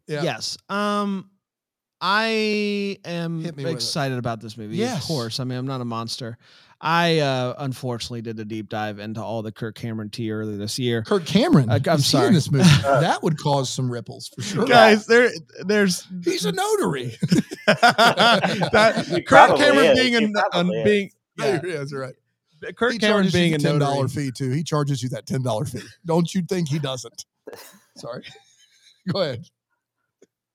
[0.06, 0.56] Yes.
[0.68, 1.30] Um,
[2.00, 3.76] I am Hit me with it.
[3.76, 4.76] excited about this movie.
[4.76, 5.02] Yes.
[5.02, 5.38] Of course.
[5.40, 6.36] I mean, I'm not a monster.
[6.84, 10.80] I uh, unfortunately did a deep dive into all the Kirk Cameron tea earlier this
[10.80, 11.02] year.
[11.02, 11.70] Kirk Cameron.
[11.70, 12.68] Uh, I'm is he in this movie.
[12.82, 14.66] Uh, that would cause some ripples for sure.
[14.66, 15.30] Guys, there,
[15.64, 17.16] there's He's a notary.
[17.66, 19.98] that He Kirk Cameron is.
[20.00, 22.14] being He a, a being Yeah, yeah, that's right.
[22.76, 24.50] Kirk he Cameron charges being you a ten dollar fee too.
[24.50, 25.82] He charges you that ten dollar fee.
[26.04, 27.24] Don't you think he doesn't?
[27.96, 28.24] Sorry.
[29.12, 29.44] Go ahead.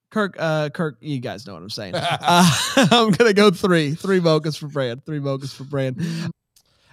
[0.09, 1.95] Kirk, uh, Kirk, you guys know what I'm saying.
[2.19, 2.49] Uh,
[2.91, 6.01] I'm gonna go three, three mochas for Brand, three mochas for Brand.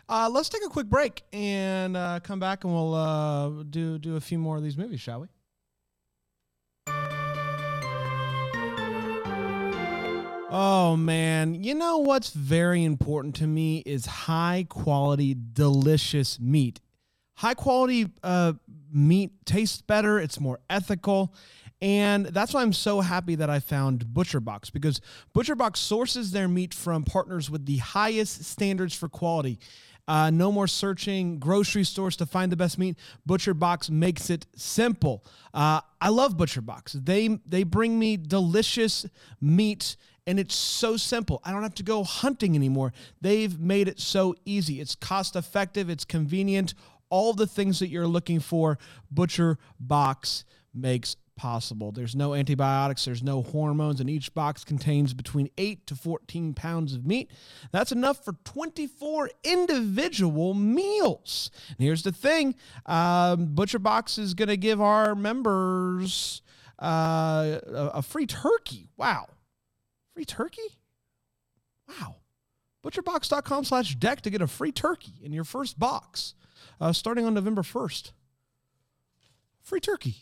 [0.08, 4.16] Uh, let's take a quick break and uh, come back, and we'll uh, do do
[4.16, 5.28] a few more of these movies, shall we?
[10.50, 16.80] Oh man, you know what's very important to me is high quality, delicious meat.
[17.36, 18.52] High quality uh,
[18.92, 21.34] meat tastes better, it's more ethical,
[21.80, 25.00] And that's why I'm so happy that I found ButcherBox because
[25.34, 29.58] ButcherBox sources their meat from partners with the highest standards for quality.
[30.06, 32.96] Uh, no more searching grocery stores to find the best meat.
[33.28, 35.24] ButcherBox makes it simple.
[35.52, 37.04] Uh, I love ButcherBox.
[37.04, 39.06] They they bring me delicious
[39.40, 41.40] meat and it's so simple.
[41.44, 42.92] I don't have to go hunting anymore.
[43.20, 44.80] They've made it so easy.
[44.80, 46.74] It's cost effective, it's convenient.
[47.10, 48.78] All the things that you're looking for,
[49.10, 51.92] Butcher Box makes possible.
[51.92, 56.94] There's no antibiotics, there's no hormones, and each box contains between 8 to 14 pounds
[56.94, 57.30] of meat.
[57.72, 61.50] That's enough for 24 individual meals.
[61.68, 62.54] And here's the thing
[62.86, 66.42] um, ButcherBox is going to give our members
[66.82, 68.88] uh, a, a free turkey.
[68.96, 69.28] Wow.
[70.14, 70.78] Free turkey?
[71.88, 72.16] Wow.
[72.84, 76.34] Butcherbox.com slash deck to get a free turkey in your first box
[76.80, 78.12] uh, starting on November 1st.
[79.62, 80.16] Free turkey.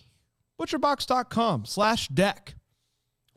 [0.62, 2.54] Butcherbox.com slash deck.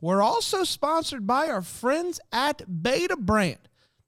[0.00, 3.58] We're also sponsored by our friends at Betabrand.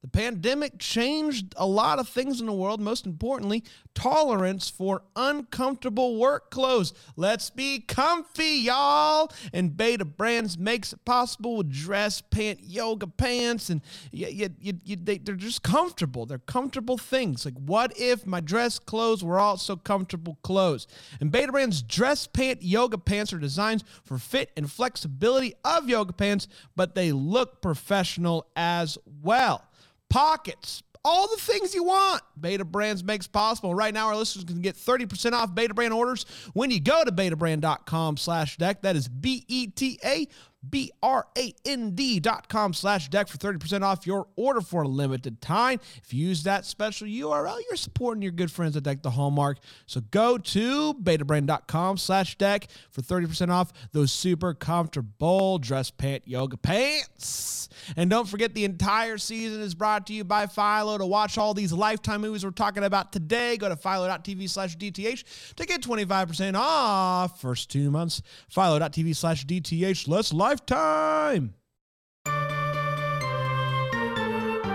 [0.00, 6.16] The pandemic changed a lot of things in the world, most importantly, tolerance for uncomfortable
[6.18, 6.94] work clothes.
[7.16, 9.32] Let's be comfy, y'all.
[9.52, 13.82] And Betabrands makes it possible with dress pant, yoga pants, and
[14.12, 16.26] you, you, you, they, they're just comfortable.
[16.26, 17.44] They're comfortable things.
[17.44, 20.86] Like, what if my dress clothes were also comfortable clothes?
[21.20, 26.46] And Betabrands dress pant, yoga pants are designed for fit and flexibility of yoga pants,
[26.76, 29.64] but they look professional as well
[30.10, 32.22] pockets, all the things you want.
[32.40, 33.74] Betabrands makes possible.
[33.74, 38.16] Right now, our listeners can get 30% off Betabrand orders when you go to betabrand.com
[38.16, 38.82] slash deck.
[38.82, 40.28] That is B-E-T-A
[40.68, 45.80] B-R-A-N-D dot com slash deck for 30% off your order for a limited time.
[46.02, 49.58] If you use that special URL, you're supporting your good friends at Deck the Hallmark.
[49.86, 56.56] So go to betabrand.com slash deck for 30% off those super comfortable dress pant yoga
[56.56, 57.68] pants.
[57.96, 60.98] And don't forget the entire season is brought to you by Philo.
[60.98, 65.54] To watch all these Lifetime movies we're talking about today, go to philo.tv slash DTH
[65.54, 68.22] to get 25% off first two months.
[68.48, 70.08] Philo.tv slash DTH.
[70.08, 71.52] Let's lifetime.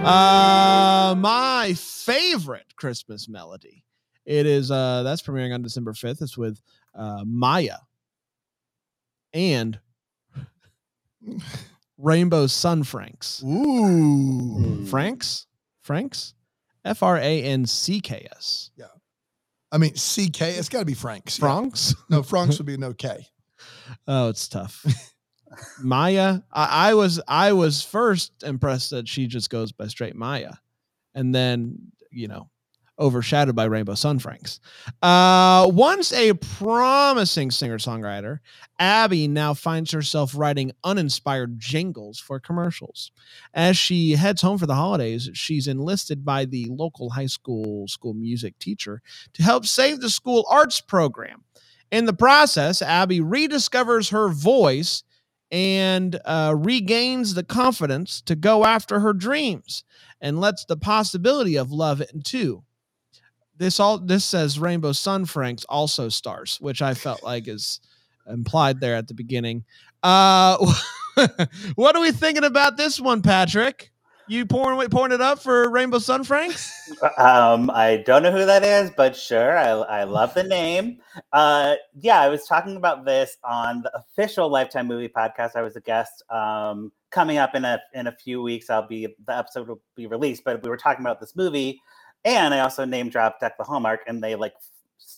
[0.05, 3.83] Uh, my favorite Christmas melody.
[4.25, 6.21] It is uh that's premiering on December 5th.
[6.21, 6.61] It's with
[6.95, 7.79] uh Mya
[9.33, 9.79] and
[11.97, 13.43] Rainbow Sun Francks.
[13.43, 14.85] Ooh.
[14.85, 15.47] Franks?
[15.81, 16.35] Franks?
[16.85, 18.69] F R A N C K S.
[18.77, 18.85] Yeah.
[19.71, 20.41] I mean, CK.
[20.41, 21.39] It's got to be Franks.
[21.39, 21.45] yeah.
[21.47, 21.95] Franks?
[22.09, 23.25] No, Franks would be no K.
[24.07, 24.85] Oh, it's tough.
[25.81, 30.59] Mya, I, I was I was first impressed that she just goes by straight Mya,
[31.13, 32.49] and then you know
[32.99, 34.59] overshadowed by Rainbow Sun Francks.
[35.01, 38.39] Uh, once a promising singer songwriter,
[38.79, 43.11] Abby now finds herself writing uninspired jingles for commercials.
[43.53, 48.13] As she heads home for the holidays, she's enlisted by the local high school school
[48.13, 49.01] music teacher
[49.33, 51.43] to help save the school arts program.
[51.91, 55.03] In the process, Abby rediscovers her voice
[55.53, 59.83] and uh, regains the confidence to go after her dreams
[60.19, 62.63] and lets the possibility of love into.
[63.55, 67.79] This all this says Rainbow Sun Francks also stars, which I felt like is
[68.27, 69.63] implied there at the beginning.
[70.01, 70.57] Uh,
[71.75, 73.92] what are we thinking about this one, Patrick?
[74.27, 76.71] You pouring pouring it up for Rainbow Sun Francks?
[77.17, 80.99] Um, I don't know who that is, but sure, I, I love the name.
[81.31, 85.55] Uh, yeah, I was talking about this on the official Lifetime Movie Podcast.
[85.55, 86.23] I was a guest.
[86.29, 90.07] Um, coming up in a in a few weeks, I'll be the episode will be
[90.07, 90.43] released.
[90.43, 91.81] But we were talking about this movie,
[92.25, 94.53] and I also name dropped Deck the Hallmark, and they like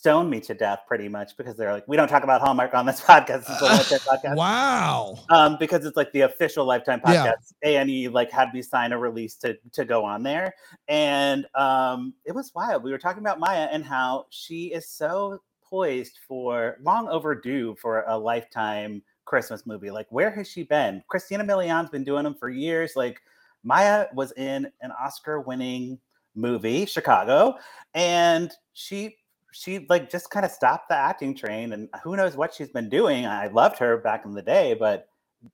[0.05, 2.85] stoned me to death pretty much because they're like, we don't talk about Hallmark on
[2.85, 3.39] this podcast.
[3.49, 5.17] It's a Lifetime podcast Wow.
[5.31, 7.53] um, because it's like the official Lifetime podcast.
[7.63, 10.53] A and E like had me sign a release to to go on there,
[10.87, 12.83] and um, it was wild.
[12.83, 18.03] We were talking about Mya and how she is so poised for long overdue for
[18.07, 19.89] a Lifetime Christmas movie.
[19.89, 21.01] Like, where has she been?
[21.07, 22.95] Christina Milian's been doing them for years.
[22.95, 23.23] Like,
[23.63, 25.97] Mya was in an Oscar-winning
[26.35, 27.55] movie, Chicago,
[27.95, 29.15] and she
[29.55, 32.89] she like just kind of stopped the acting train and who knows what she's been
[32.89, 35.07] doing i loved her back in the day but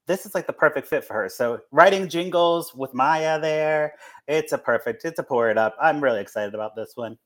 [0.08, 3.94] this is like the perfect fit for her so writing jingles with mya there
[4.28, 7.18] it's a perfect it's a pour it up i'm really excited about this one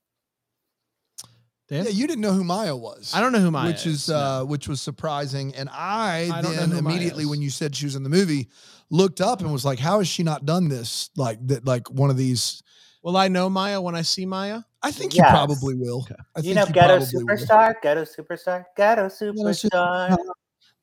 [1.67, 1.85] Dan?
[1.85, 3.11] Yeah, you didn't know who Mya was.
[3.15, 4.15] I don't know who Mya which is, no.
[4.15, 5.55] uh, which was surprising.
[5.55, 8.49] And I, I then immediately when you said she was in the movie,
[8.91, 11.09] looked up and was like, "How has she not done this?
[11.17, 11.65] Like that?
[11.65, 12.61] Like one of these."
[13.05, 14.63] Will I know Mya when I see Mya?
[14.81, 15.25] I think Yes.
[15.25, 15.99] you probably will.
[15.99, 16.15] Okay.
[16.35, 17.27] I you think know ghetto probably will.
[17.37, 20.17] superstar ghetto superstar ghetto superstar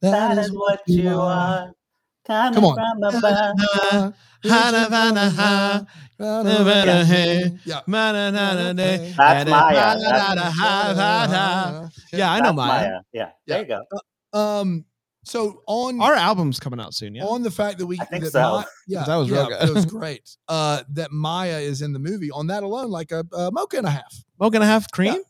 [0.02, 1.72] That is what you are.
[2.24, 2.74] Coming Come on.
[2.76, 3.54] from above.
[3.82, 4.10] Yeah.
[4.44, 4.72] That's
[9.50, 9.96] Mya.
[9.98, 11.88] Da-da-da-da-da-da-da.
[12.12, 13.00] Yeah, I know That's Mya.
[13.12, 13.82] Yeah, there you go.
[14.38, 14.84] Um.
[15.24, 17.24] So on Our album's coming out soon, yeah.
[17.24, 18.40] on the fact that we I think that so.
[18.40, 19.68] Ma- yeah, That was real good.
[19.68, 20.36] it was great.
[20.48, 22.30] Uh, that Mya is in the movie.
[22.32, 24.12] On that alone, like a, a mocha and a half.
[24.40, 25.20] Mocha and a half cream?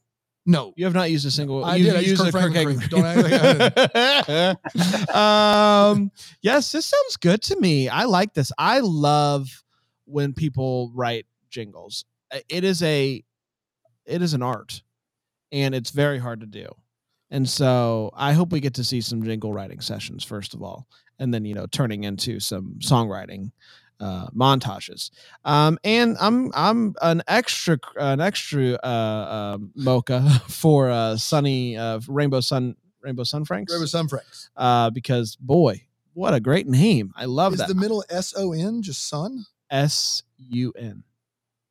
[0.45, 1.65] No, You have not used a single.
[1.65, 1.95] I you did.
[1.95, 3.71] I used used a Kirk Kirk Franklin Hagen
[4.25, 4.57] cream.
[5.07, 5.15] cream.
[5.15, 7.89] um, yes, this sounds good to me.
[7.89, 8.51] I like this.
[8.59, 9.63] I love
[10.07, 12.05] when people write jingles.
[12.33, 13.23] Uh, It is a,
[14.05, 14.83] it is an art,
[15.53, 16.67] and it's very hard to do.
[17.33, 20.87] And so I hope we get to see some jingle writing sessions first of all,
[21.18, 23.53] and then you know turning into some songwriting
[24.01, 25.11] uh, montages.
[25.45, 32.01] Um, and I'm I'm an extra an extra uh, um mocha for uh, Sunny uh,
[32.07, 34.51] Rainbow Sun Rainbow Sun Francks Rainbow Sun Francks.
[34.57, 37.14] uh, because boy, what a great name!
[37.16, 39.47] I love Is that the middle S O N just sun?
[39.71, 41.03] S U N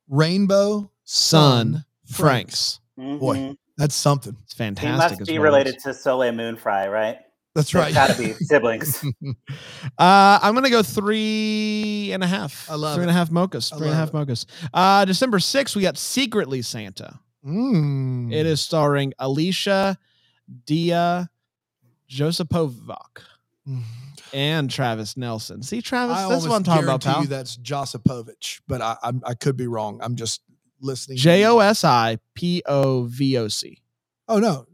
[0.08, 2.80] Rainbow Sun Francks.
[2.96, 3.54] Boy.
[3.82, 4.36] That's something.
[4.44, 4.86] It's fantastic.
[4.86, 5.18] He fantastic.
[5.20, 5.44] must be well.
[5.50, 7.16] related to Soleil Moon Frye, right?
[7.56, 7.92] That's They've right.
[7.92, 9.04] Gotta be siblings.
[9.98, 12.70] Uh, I'm gonna go three and a half.
[12.70, 13.76] I love three and a half mochas.
[13.76, 14.46] Three and a half love mochas.
[14.72, 17.18] Uh, December 6th, we got Secretly Santa.
[17.44, 18.32] Mm.
[18.32, 19.98] It is starring Alicia
[20.64, 21.28] Dia
[22.08, 22.96] Josipovic
[23.68, 23.82] Mm.
[24.32, 25.62] and Travis Nelson.
[25.64, 27.22] See, Travis, I that's what I'm talking about, pal.
[27.22, 29.98] you that's Josipovich, but I, I I could be wrong.
[30.02, 30.42] I'm just
[30.82, 31.18] listening.
[31.18, 31.44] J.
[31.46, 33.78] O S I P O V O C.
[34.28, 34.66] Oh no,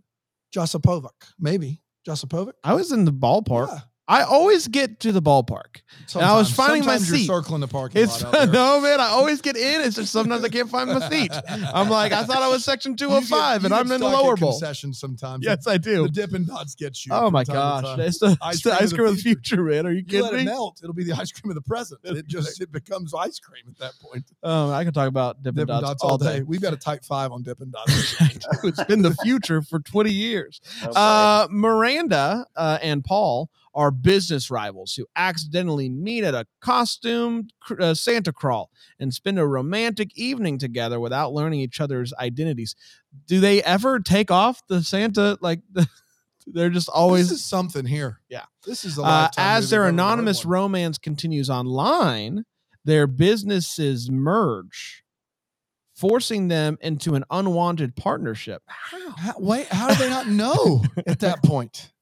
[0.55, 1.11] Josipovic.
[1.38, 2.53] Maybe Josipovic.
[2.64, 3.68] I was in the ballpark.
[3.68, 5.83] Yeah, I always get to the ballpark.
[6.14, 6.55] And I was sometimes.
[6.57, 7.27] finding my Sometimes you're seat.
[7.27, 8.35] circling the parking It's lot.
[8.35, 8.99] out no man.
[9.01, 9.83] I always get in.
[9.83, 11.31] It's just sometimes I can't find my seat.
[11.75, 14.35] I'm like, I thought I was section You get- 205, and I'm in the lower
[14.37, 14.53] bowl.
[14.53, 15.44] Concessions sometimes.
[15.44, 16.05] Yes, I do.
[16.05, 17.12] the Dippin' Dots get you.
[17.12, 19.40] Oh my gosh, it's the, Ice it's the cream of the cream of the future.
[19.57, 19.87] future, man.
[19.87, 22.01] Are you You let kidding it melt, it'll be the ice cream of the present.
[22.05, 24.25] It just it becomes ice cream at that point.
[24.42, 26.40] Oh, I can talk about Dippin' Dippin' Dots, all day.
[26.42, 28.16] We've got a type five on Dippin' Dots.
[28.64, 30.62] it's been the future for 20 years.
[30.83, 30.92] Oh.
[30.92, 37.95] Uh, Miranda uh, and Paul are business rivals who accidentally meet at a costumed uh,
[37.95, 42.75] Santa crawl and spend a romantic evening together without learning each other's identities.
[43.29, 45.38] Do they ever take off the Santa?
[45.41, 45.61] Like,
[46.49, 48.19] they're just Always something here.
[48.29, 48.47] Yeah.
[48.67, 52.45] this is a Uh, as their if I've ever heard anonymous romance continues online,
[52.85, 55.05] their businesses merge,
[55.95, 58.61] forcing them into an unwanted partnership.
[58.67, 59.11] How?
[59.11, 61.93] How, wait, how do they not know at that point?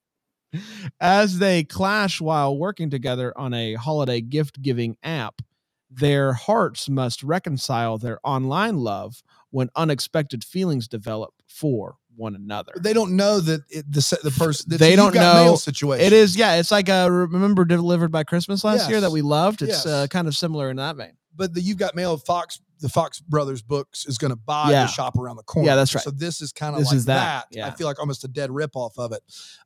[1.01, 5.43] As they clash while working together on a holiday gift giving app,
[5.91, 12.73] their hearts must reconcile their online love when unexpected feelings develop for one another.
[12.81, 16.05] They don't know that it, the the person that They don't know- mail situation.
[16.07, 16.55] It is, yeah.
[16.57, 19.63] It's like a remember delivered by Christmas last year that we loved.
[19.63, 19.87] It's Yes.
[19.87, 21.13] uh, kind of similar in that vein.
[21.35, 22.17] but the you've got mail.
[22.17, 24.83] Fox, the Fox Brothers books is going to buy Yeah.
[24.83, 25.69] the shop around the corner.
[25.69, 26.05] Yeah, that's right.
[26.05, 27.57] So this is kind of This like is that, that.
[27.57, 27.67] yeah.
[27.67, 29.23] I feel like almost a dead rip off of it.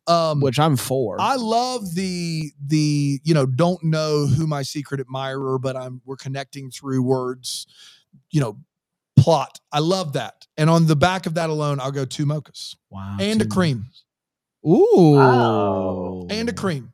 [0.06, 1.20] Um, which I'm for.
[1.20, 6.16] I love the the you know don't know who my secret admirer, but I'm we're
[6.16, 7.66] connecting through words,
[8.30, 8.58] you know,
[9.16, 9.60] plot.
[9.72, 10.46] I love that.
[10.56, 13.50] And on the back of that alone, I'll go two mochas wow, and a two
[13.50, 13.86] cream
[14.66, 16.26] Ooh, Wow.
[16.30, 16.92] and a cream.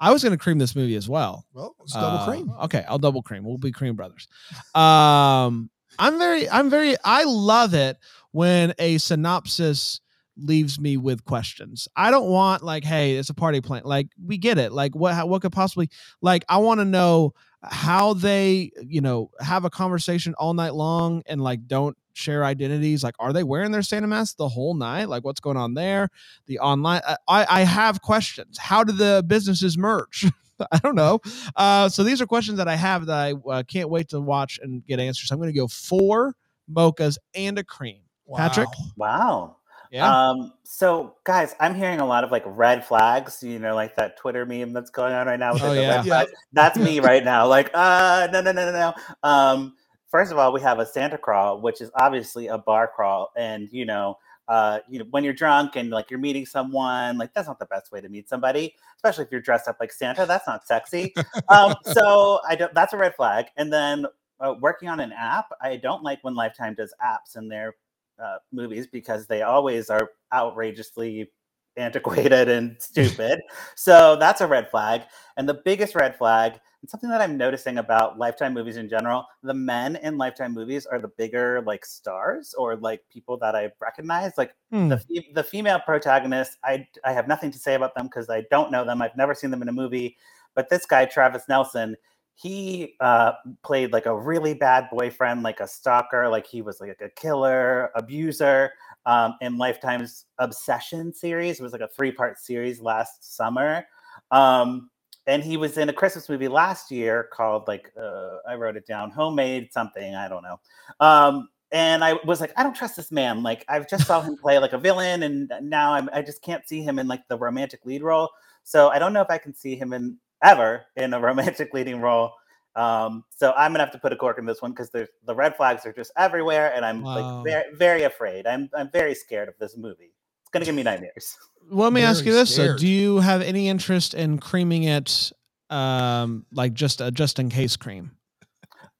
[0.00, 1.44] I was going to cream this movie as well.
[1.52, 2.52] Well, it's double Uh, cream.
[2.64, 3.44] Okay, I'll double cream.
[3.44, 4.28] We'll be cream brothers.
[4.74, 7.96] Um, I'm very, I'm very, I love it
[8.30, 10.00] when a synopsis
[10.36, 11.88] leaves me with questions.
[11.96, 13.82] I don't want like, hey, it's a party plan.
[13.84, 14.70] Like, we get it.
[14.72, 15.90] Like, what, how, what could possibly,
[16.22, 17.34] like, I want to know
[17.64, 23.04] how they, you know, have a conversation all night long and like don't share identities.
[23.04, 25.08] Like, are they wearing their Santa mask the whole night?
[25.08, 26.10] Like, what's going on there?
[26.46, 28.58] The online, I, I I have questions.
[28.58, 30.26] How do the businesses merge?
[30.72, 31.20] I don't know.
[31.54, 34.58] Uh, so these are questions that I have that I uh, can't wait to watch
[34.62, 35.28] and get answers.
[35.28, 36.34] So I'm going to go four
[36.70, 38.00] mochas and a cream.
[38.34, 38.68] Patrick?
[38.96, 38.96] Wow.
[38.96, 39.56] wow.
[39.90, 40.28] Yeah.
[40.30, 44.18] Um, so guys, I'm hearing a lot of like red flags, you know, like that
[44.18, 45.54] Twitter meme that's going on right now.
[45.54, 45.96] With Oh, the yeah.
[45.96, 46.24] red Yeah.
[46.52, 47.46] That's me right now.
[47.46, 49.28] Like, uh, no, no, no, no, no.
[49.28, 49.76] Um,
[50.08, 53.30] first of all, we have a Santa crawl, which is obviously a bar crawl.
[53.36, 54.18] And, you know,
[54.48, 57.66] uh, you know, when you're drunk and like you're meeting someone, like that's not the
[57.66, 60.24] best way to meet somebody, especially if you're dressed up like Santa.
[60.24, 61.14] That's not sexy.
[61.48, 63.46] um, so I don't, that's a red flag.
[63.56, 64.06] And then
[64.40, 67.74] uh, working on an app, I don't like when Lifetime does apps in their
[68.18, 71.30] uh, movies because they always are outrageously
[71.76, 73.40] antiquated and stupid.
[73.76, 75.02] so that's a red flag.
[75.36, 79.26] And the biggest red flag And something that I'm noticing about Lifetime movies in general,
[79.42, 83.70] the men in Lifetime movies are the bigger like stars or like people that I
[83.80, 84.38] recognize.
[84.38, 84.88] Like Hmm.
[84.88, 85.02] the
[85.34, 88.84] the female protagonists, I I have nothing to say about them because I don't know
[88.84, 89.02] them.
[89.02, 90.16] I've never seen them in a movie.
[90.54, 91.96] But this guy, Travis Nelson,
[92.34, 93.32] he uh,
[93.64, 97.90] played like a really bad boyfriend, like a stalker, like he was like a killer,
[97.96, 98.72] abuser.
[99.06, 103.84] Um, in Lifetime's Obsession series, it was like a three part series last summer.
[104.30, 104.90] Um,
[105.28, 108.86] and he was in a Christmas movie last year called like uh, I wrote it
[108.86, 110.58] down, homemade something, I don't know.
[111.00, 113.42] Um, and I was like, I don't trust this man.
[113.42, 116.66] Like I've just saw him play like a villain, and now I'm I just can't
[116.66, 118.30] see him in like the romantic lead role.
[118.64, 122.00] So I don't know if I can see him in ever in a romantic leading
[122.00, 122.32] role.
[122.74, 125.56] Um, so I'm gonna have to put a cork in this one because the red
[125.56, 127.14] flags are just everywhere, and I'm Wow.
[127.14, 128.46] like very very afraid.
[128.46, 130.12] I'm I'm very scared of this movie.
[130.48, 131.36] It's gonna give me nightmares.
[131.70, 132.76] Let me ask you Very this: so.
[132.78, 135.30] Do you have any interest in creaming it,
[135.68, 138.12] um, like just a just in case cream?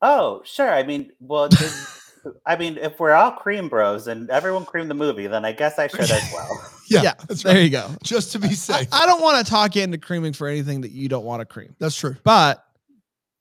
[0.03, 0.71] Oh, sure.
[0.71, 1.49] I mean, well,
[2.47, 5.79] I mean, if we're all cream bros and everyone creamed the movie, then I guess
[5.79, 6.71] I should as well.
[6.91, 7.65] Yeah, Yeah, that's There right.
[7.65, 7.91] you go.
[8.03, 8.89] Just to be I, safe.
[8.93, 11.45] I don't want to talk you into creaming for anything that you don't want to
[11.45, 12.17] cream, That's true.
[12.25, 12.65] but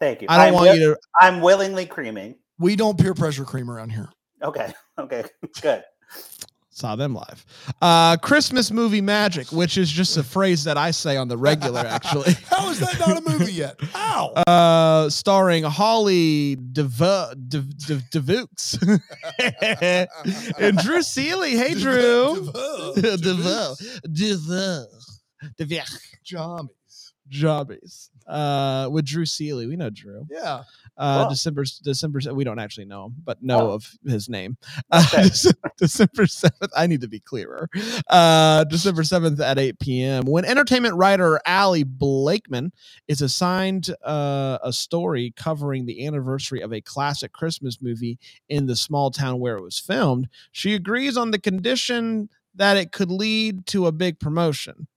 [0.02, 0.28] Thank you.
[0.30, 1.00] I don't I'm want wi- you to.
[1.22, 2.36] I'm willingly creaming.
[2.60, 4.10] We don't peer pressure cream around here.
[4.44, 4.74] Okay.
[5.00, 5.24] Okay.
[5.62, 5.84] Good.
[6.78, 7.44] Saw them live.
[7.82, 11.80] Uh, Christmas movie magic, which is just a phrase that I say on the regular,
[11.80, 12.34] actually.
[12.52, 13.82] How is that not a movie yet?
[13.82, 14.28] How?
[14.46, 18.78] uh, starring Holly DeVo- De- De- DeVukes
[20.60, 21.56] and Drew Seeley.
[21.58, 22.46] Hey, Drew.
[22.46, 22.94] DeVoe.
[23.18, 23.76] DeVoe.
[24.14, 24.86] DeVoe.
[26.24, 27.12] Jammies.
[27.28, 28.10] Jobbies.
[28.28, 29.68] Uh, with Drew Seeley.
[29.68, 30.28] We know Drew.
[30.30, 30.64] Yeah.
[30.98, 31.30] Uh, Cool.
[31.30, 32.20] December December.
[32.34, 33.74] We don't actually know him, but know Oh.
[33.74, 34.58] of his name.
[34.92, 35.30] Uh, Okay.
[35.78, 36.72] December seventh.
[36.76, 37.70] I need to be clearer.
[38.10, 40.26] Uh, December seventh at eight p.m.
[40.26, 42.72] When entertainment writer Allie Blakeman
[43.08, 48.18] is assigned uh, a story covering the anniversary of a classic Christmas movie
[48.50, 52.92] in the small town where it was filmed, she agrees on the condition that it
[52.92, 54.88] could lead to a big promotion.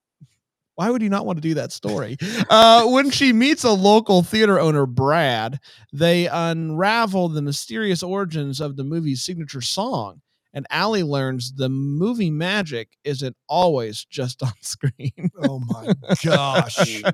[0.75, 2.17] Why would you not want to do that story?
[2.49, 5.59] Uh, when she meets a local theater owner, Brad,
[5.93, 10.21] they unravel the mysterious origins of the movie's signature song.
[10.53, 15.13] And Allie learns the movie magic isn't always just on screen.
[15.43, 15.93] Oh my
[16.23, 17.01] gosh.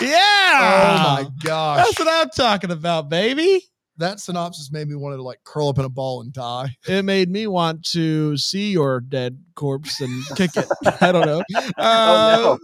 [0.00, 1.16] Yeah.
[1.18, 1.84] Oh my gosh.
[1.86, 3.62] That's what I'm talking about, baby.
[3.98, 6.74] that synopsis made me want to like curl up in a ball and die.
[6.88, 10.66] It made me want to see your dead corpse and kick it.
[11.00, 11.42] I don't know.
[11.78, 12.56] Oh, Uh,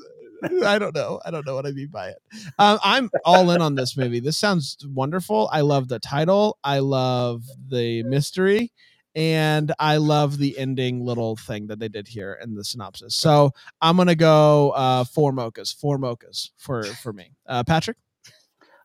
[0.64, 1.20] I don't know.
[1.24, 2.18] I don't know what I mean by it.
[2.59, 4.20] Um, I'm all in on this movie.
[4.20, 5.49] This sounds wonderful.
[5.53, 6.59] I love the title.
[6.62, 8.72] I love the mystery,
[9.14, 13.14] and I love the ending little thing that they did here in the synopsis.
[13.16, 15.74] So I'm gonna go uh, four mochas.
[15.74, 17.32] Four mochas for for me.
[17.47, 17.97] Uh, Patrick.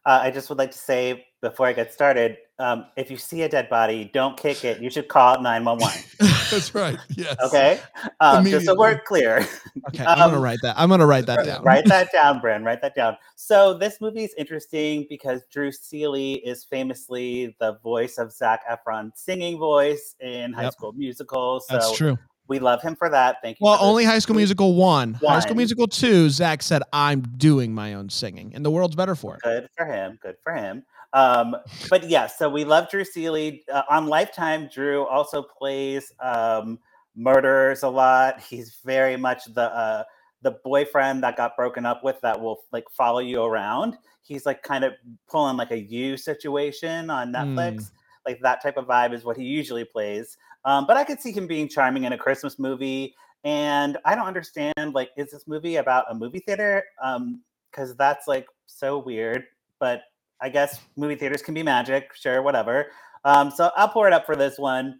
[0.06, 3.42] Uh, I just would like to say before I get started, um, if you see
[3.42, 4.80] a dead body, don't kick it.
[4.82, 6.04] You should call 911.
[6.52, 6.98] That's right.
[7.10, 7.36] Yes.
[7.44, 7.80] Okay.
[8.20, 9.46] Um, just so we're clear.
[9.90, 10.76] Okay, I'm gonna Um, write that.
[10.78, 11.64] I'm gonna write that down.
[11.64, 12.64] write that down, Bren.
[12.64, 13.18] Write that down.
[13.36, 19.20] So this movie is interesting because Drew Seeley is famously the voice of Zac Efron's
[19.20, 20.74] singing voice in High Yep.
[20.74, 21.60] School Musical.
[21.62, 22.18] So That's true.
[22.48, 23.38] we love him for that.
[23.42, 23.66] Thank you.
[23.66, 25.16] Well, only High School Musical one.
[25.16, 26.30] High School Musical two.
[26.30, 29.86] Zach said, "I'm doing my own singing, and the world's better for it." Good for
[29.88, 30.20] him.
[30.22, 30.84] Good for him.
[31.14, 31.56] Um,
[31.90, 34.68] but yeah, so we love Drew Seeley uh, on Lifetime.
[34.74, 36.80] Drew also plays um,
[37.16, 38.42] murderers a lot.
[38.42, 40.04] He's very much the uh,
[40.42, 43.98] the boyfriend that got broken up with that will like follow you around.
[44.24, 44.94] He's like kind of
[45.30, 47.92] pulling like a you situation on Netflix.
[48.26, 50.38] Like that type of vibe is what he usually plays.
[50.66, 53.16] Um, but I could see him being charming in a Christmas movie.
[53.44, 56.84] And I don't understand like, is this movie about a movie theater?
[57.02, 59.46] Um, because that's like so weird.
[59.80, 60.04] But
[60.44, 62.88] I guess movie theaters can be magic, sure, whatever.
[63.24, 65.00] Um, so I'll pour it up for this one,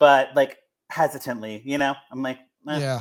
[0.00, 0.56] but like
[0.90, 2.78] hesitantly, you know, I'm like, eh.
[2.78, 3.00] Yeah.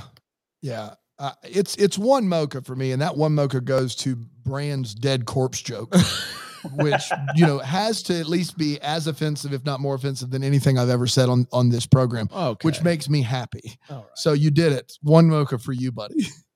[0.62, 0.94] Yeah.
[1.20, 5.26] Uh, it's it's one mocha for me, and that one mocha goes to Brand's dead
[5.26, 5.96] corpse joke,
[6.76, 7.02] which
[7.36, 10.78] you know has to at least be as offensive, if not more offensive, than anything
[10.78, 12.64] I've ever said on on this program, Okay.
[12.68, 13.80] which makes me happy.
[13.90, 14.06] All right.
[14.14, 14.94] So you did it.
[15.02, 16.28] One mocha for you, buddy.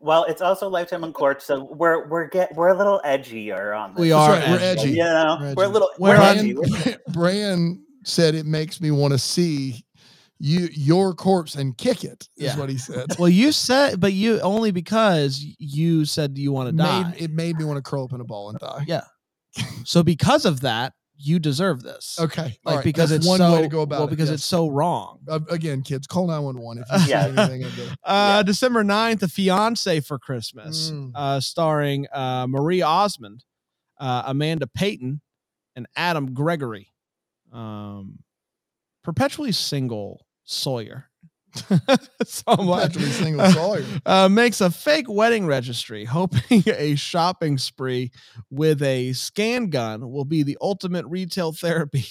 [0.00, 4.00] well, it's also Lifetime Uncorked, so we're we're get we're a little edgier on this.
[4.00, 4.80] We are right, we're edgy.
[4.80, 4.90] edgy.
[4.92, 6.54] You know, We're we're, a little We're we're edgy.
[6.54, 9.84] We're- Bran said it makes me want to see
[10.38, 12.28] you your corpse and kick it.
[12.36, 12.58] Is Yeah.
[12.58, 13.06] what he said.
[13.18, 17.10] Well, you said, but you only because you said you want to die.
[17.10, 18.84] made, it made me want to curl up in a ball and die.
[18.86, 19.04] Yeah.
[19.84, 22.18] so because of that, you deserve this.
[22.20, 22.58] Okay.
[22.64, 24.10] Like right, because that's it's one so, way to go about well, it.
[24.10, 24.36] because yes.
[24.40, 25.20] it's so wrong.
[25.28, 27.60] Uh, again, kids, call 911 if you see anything.
[27.62, 31.12] the- Uh, December 9th, The Fiance for Christmas, Mm.
[31.14, 33.44] uh, starring uh, Marie Osmond.
[33.98, 35.22] uh, Amanda Payton,
[35.74, 36.92] and Adam Gregory.
[37.52, 38.18] Um,
[39.02, 41.06] perpetually single Sawyer.
[42.24, 43.84] Someone, Perpetually single Sawyer.
[44.06, 48.10] uh, makes a fake wedding registry, hoping a shopping spree
[48.50, 52.06] with a scan gun will be the ultimate retail therapy.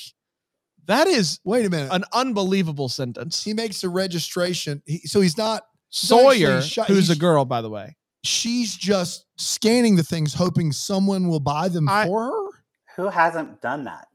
[0.85, 1.89] That is Wait a minute.
[1.91, 3.43] an unbelievable sentence.
[3.43, 4.81] he makes a registration.
[4.85, 5.63] He, so he's not.
[5.89, 7.95] Sawyer, actually sho- who's a girl, by the way.
[8.23, 12.49] She's just scanning the things, hoping someone will buy them I- for her.
[12.97, 14.07] Who hasn't done that?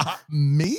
[0.00, 0.76] Uh, me?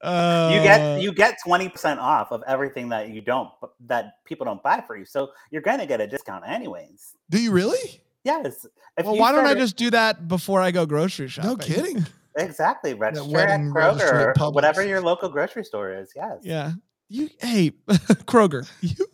[0.00, 3.50] Uh, you get you get 20% off of everything that you don't
[3.86, 5.04] that people don't buy for you.
[5.04, 7.16] So you're gonna get a discount anyways.
[7.30, 8.00] Do you really?
[8.24, 8.66] Yes.
[8.96, 11.50] If Well, why don't I just do that before I go grocery shopping?
[11.50, 12.06] No kidding.
[12.36, 16.12] exactly register at Kroger at whatever your local grocery store is?
[16.14, 16.38] Yes.
[16.42, 16.72] Yeah.
[17.10, 17.70] You hey
[18.26, 19.06] Kroger, you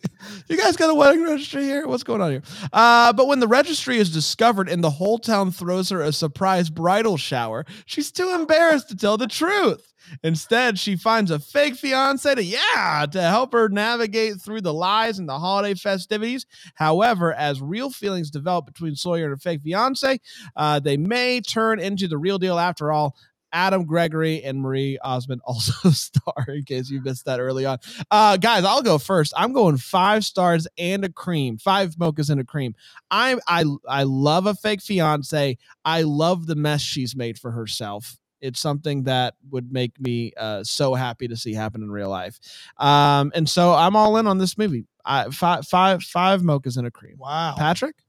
[0.49, 1.87] you guys got a wedding registry here?
[1.87, 2.43] What's going on here?
[2.73, 6.71] Uh, but when the registry is discovered and the whole town throws her a surprise
[6.71, 9.93] bridal shower, she's too embarrassed to tell the truth.
[10.25, 15.21] Instead, she finds a fake fiance to yeah to help her navigate through the lies
[15.21, 16.47] and the holiday festivities.
[16.75, 20.19] However, as real feelings develop between Sawyer and her fake fiance,
[20.57, 23.15] uh, they may turn into the real deal after all.
[23.55, 27.79] Adam Gregory and Marie Osmond also star, in case you missed that early on.
[28.11, 29.33] Uh, guys, I'll go first.
[29.37, 32.75] I'm going five stars and a cream, five mochas and a cream.
[33.11, 35.57] I I I love a fake fiance.
[35.85, 38.19] I love the mess she's made for herself.
[38.41, 42.39] It's something that would make me uh, so happy to see happen in real life.
[42.77, 44.85] Um, and so I'm all in on this movie.
[45.03, 47.17] I, five, five, five mochas and a cream.
[47.19, 47.55] Wow.
[47.57, 48.04] Patrick?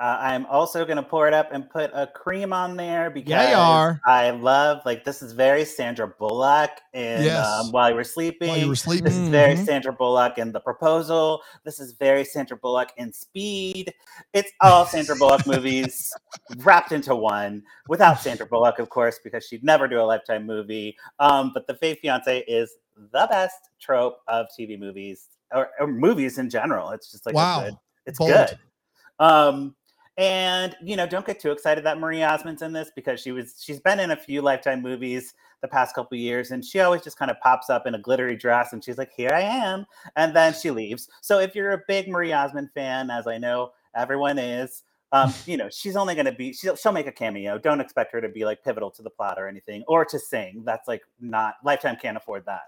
[0.00, 3.50] Uh, I'm also gonna pour it up and put a cream on there because Yeah,
[3.50, 4.00] you are.
[4.06, 7.44] I love like this is very Sandra Bullock in Yes.
[7.44, 8.48] um, While You Were Sleeping.
[8.48, 9.04] While you were sleeping.
[9.04, 9.56] This is very.
[9.56, 11.42] Sandra Bullock in The Proposal.
[11.64, 13.92] This is very Sandra Bullock in Speed.
[14.34, 16.12] It's all Sandra Bullock movies
[16.58, 20.96] wrapped into one without Sandra Bullock, of course, because she'd never do a Lifetime movie.
[21.18, 22.72] Um, but The Fake Fiance is
[23.12, 26.90] the best trope of TV movies or, or movies in general.
[26.90, 27.64] It's just like Wow.
[27.64, 27.74] good,
[28.06, 28.30] it's Bold.
[28.30, 28.58] good.
[29.18, 29.74] Um,
[30.18, 33.54] and you know, don't get too excited that Marie Osmond's in this because she was
[33.58, 37.16] she's been in a few Lifetime movies the past couple years, and she always just
[37.16, 40.34] kind of pops up in a glittery dress, and she's like, "Here I am," and
[40.34, 41.08] then she leaves.
[41.20, 45.56] So if you're a big Marie Osmond fan, as I know everyone is, um, you
[45.56, 47.56] know, she's only going to be she'll, she'll make a cameo.
[47.56, 50.62] Don't expect her to be like pivotal to the plot or anything, or to sing.
[50.64, 52.62] That's like not Lifetime can't afford that.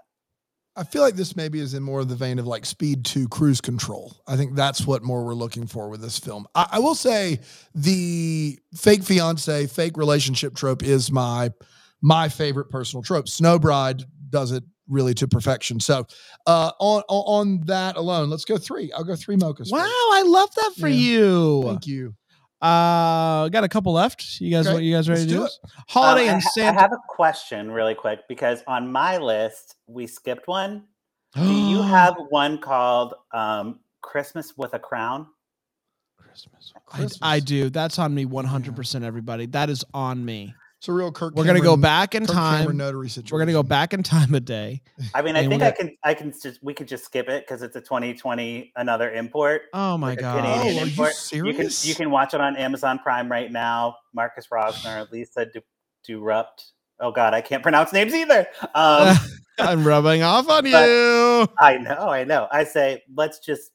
[0.75, 3.27] I feel like this maybe is in more of the vein of like Speed 2
[3.27, 4.15] Cruise Control.
[4.25, 6.47] I think that's what more we're looking for with this film.
[6.55, 7.39] I, I will say
[7.75, 11.51] the fake fiance, fake relationship trope is my
[12.01, 13.27] my favorite personal trope.
[13.27, 15.79] Snow Bride does it really to perfection.
[15.79, 16.05] So
[16.47, 18.91] uh, on, on that alone, let's go three.
[18.93, 19.71] I'll go three mochas.
[19.71, 19.79] Wow.
[19.85, 20.95] I love that for Yeah.
[20.95, 21.63] you.
[21.65, 22.15] Thank you.
[22.61, 24.39] Uh, got a couple left.
[24.39, 25.59] You guys, Okay, you guys ready let's to do do this?
[25.87, 26.77] Holiday Um, I and ha- Santa.
[26.77, 30.83] I have a question really quick because on my list we skipped one.
[31.35, 35.27] Do you have one called um, Christmas with a Crown?
[36.17, 36.73] Christmas?
[36.75, 37.19] I, Christmas.
[37.21, 37.69] I do.
[37.69, 39.47] That's on me 100%, everybody.
[39.47, 40.53] That is on me.
[40.81, 41.35] It's a real Kirk.
[41.35, 42.77] We're going to go back in Kirk Cameron time.
[42.77, 43.35] notary situation.
[43.35, 44.81] We're going to go back in time a day.
[45.13, 45.97] I mean, I think we're I can.
[46.03, 46.57] I can just.
[46.63, 49.61] We could just skip it because it's a 2020 another import.
[49.75, 50.43] Oh my like God.
[50.43, 51.13] Oh, are you import.
[51.31, 51.85] You can serious?
[51.85, 53.97] you can watch it on Amazon Prime right now.
[54.15, 55.61] Marcus Rosner, Lisa Du-
[56.03, 56.71] Durupt.
[56.99, 58.47] Oh God, I can't pronounce names either.
[58.73, 59.15] Um,
[59.59, 60.73] I'm rubbing off on you.
[61.59, 62.47] I know, I know.
[62.51, 63.69] I say let's just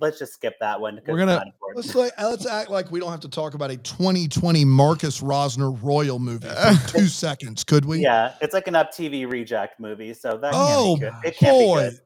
[0.00, 1.00] let's just skip that one.
[1.06, 1.44] We're gonna-
[1.74, 5.78] Let's like, let's act like we don't have to talk about a 2020 Marcus Rosner
[5.82, 8.00] royal movie for two seconds, could we?
[8.00, 11.14] Yeah, it's like an up TV reject movie, so that Oh, can't.
[11.24, 11.82] It can't boy.
[11.84, 12.00] be good.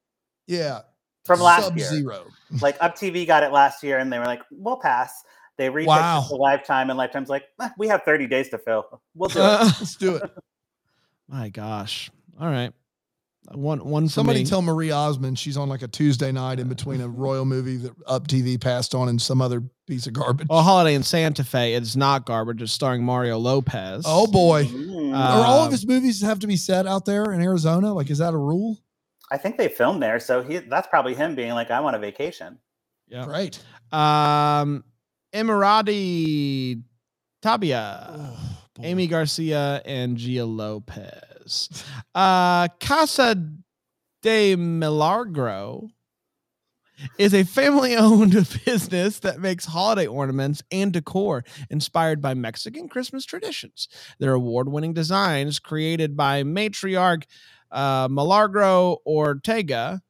[0.47, 0.80] Yeah.
[1.24, 2.26] From last year, Sub-Zero.
[2.61, 5.24] like Up TV got it last year, and they were like, "We'll pass."
[5.57, 6.22] They reached Wow.
[6.22, 9.01] it to Lifetime, and Lifetime's like, "Eh, "We have 30 days to fill.
[9.14, 10.30] We'll do it." Uh, Let's do it.
[11.28, 12.11] my gosh.
[12.38, 12.72] All right.
[13.53, 14.47] One one for Somebody me.
[14.47, 17.92] tell Marie Osmond she's on like a Tuesday night in between a royal movie that
[18.07, 20.47] Up TV passed on and some other piece of garbage.
[20.49, 21.74] well, Holiday in Santa Fe.
[21.74, 22.62] It's not garbage.
[22.62, 24.05] It's starring Mario Lopez.
[24.07, 24.64] Oh boy.
[24.64, 25.12] Mm.
[25.12, 27.92] Uh, Are all of Um, his movies have to be set out there in Arizona?
[27.92, 28.78] Like, is that a rule?
[29.30, 31.99] I think they filmed there, so he that's probably him being like, "I want a
[31.99, 32.59] vacation."
[33.09, 33.26] yeah.
[33.26, 33.59] right.
[33.92, 34.84] Um,
[35.34, 36.82] Emeraude
[37.42, 38.11] Toubia.
[38.16, 38.38] Oh.
[38.82, 41.12] Aimee Garcia and Gia Lopez.
[42.14, 43.36] Uh, Casa
[44.22, 45.88] de Milagro
[47.18, 48.32] is a family owned
[48.64, 53.88] business that makes holiday ornaments and decor inspired by Mexican Christmas traditions.
[54.18, 57.24] Their award winning designs, created by matriarch
[57.70, 60.03] uh, Milagro Ortega,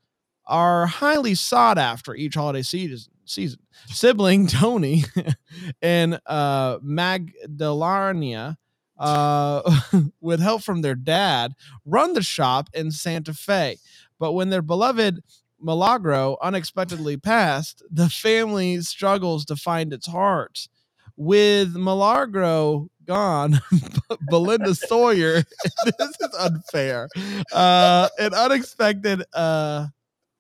[0.46, 3.12] are highly sought after each holiday season.
[3.24, 3.60] season.
[3.86, 5.04] Sibling Tony
[5.82, 8.58] and uh, Magdalena,
[8.98, 9.62] uh,
[10.20, 13.78] with help from their dad, run the shop in Santa Fe.
[14.18, 15.22] But when their beloved
[15.60, 20.68] Milagro unexpectedly passed, the family struggles to find its heart.
[21.16, 23.60] With Milagro gone,
[24.30, 25.44] Belinda Sawyer,
[25.84, 27.08] this is unfair.
[27.52, 29.86] Uh, an unexpected uh,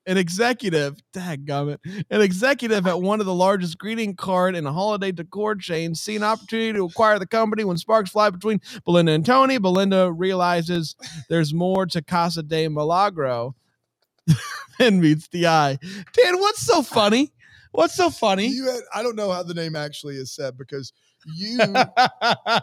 [0.06, 1.78] an executive, dadgummit,
[2.10, 6.22] an executive at one of the largest greeting card and holiday decor chains see an
[6.22, 9.58] opportunity to acquire the company when sparks fly between Belinda and Tony.
[9.58, 10.96] Belinda realizes
[11.28, 13.54] there's more to Casa de Milagro
[14.78, 15.78] than meets the eye.
[16.12, 17.32] Dan, what's so funny?
[17.72, 18.46] What's so funny?
[18.46, 20.92] You had, I don't know how the name actually is said because
[21.26, 21.58] you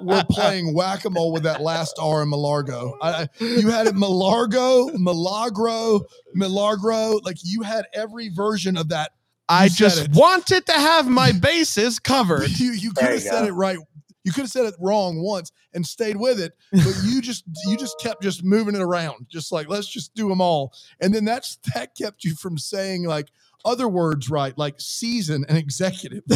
[0.01, 2.93] were playing whack a mole with that last R in Malargo.
[3.01, 6.01] I, I- you had it Malargo, Milagro,
[6.33, 7.19] Milagro.
[7.23, 9.11] Like you had every version of that.
[9.49, 10.11] I just it.
[10.13, 12.49] wanted to have my bases covered.
[12.59, 13.47] You, you could have said go.
[13.47, 13.77] it right.
[14.23, 17.75] You could have said it wrong once and stayed with it, but you just you
[17.75, 21.25] just kept just moving it around, just like let's just do them all, and then
[21.25, 23.29] that's that kept you from saying like
[23.65, 26.23] other words right, like season and executive.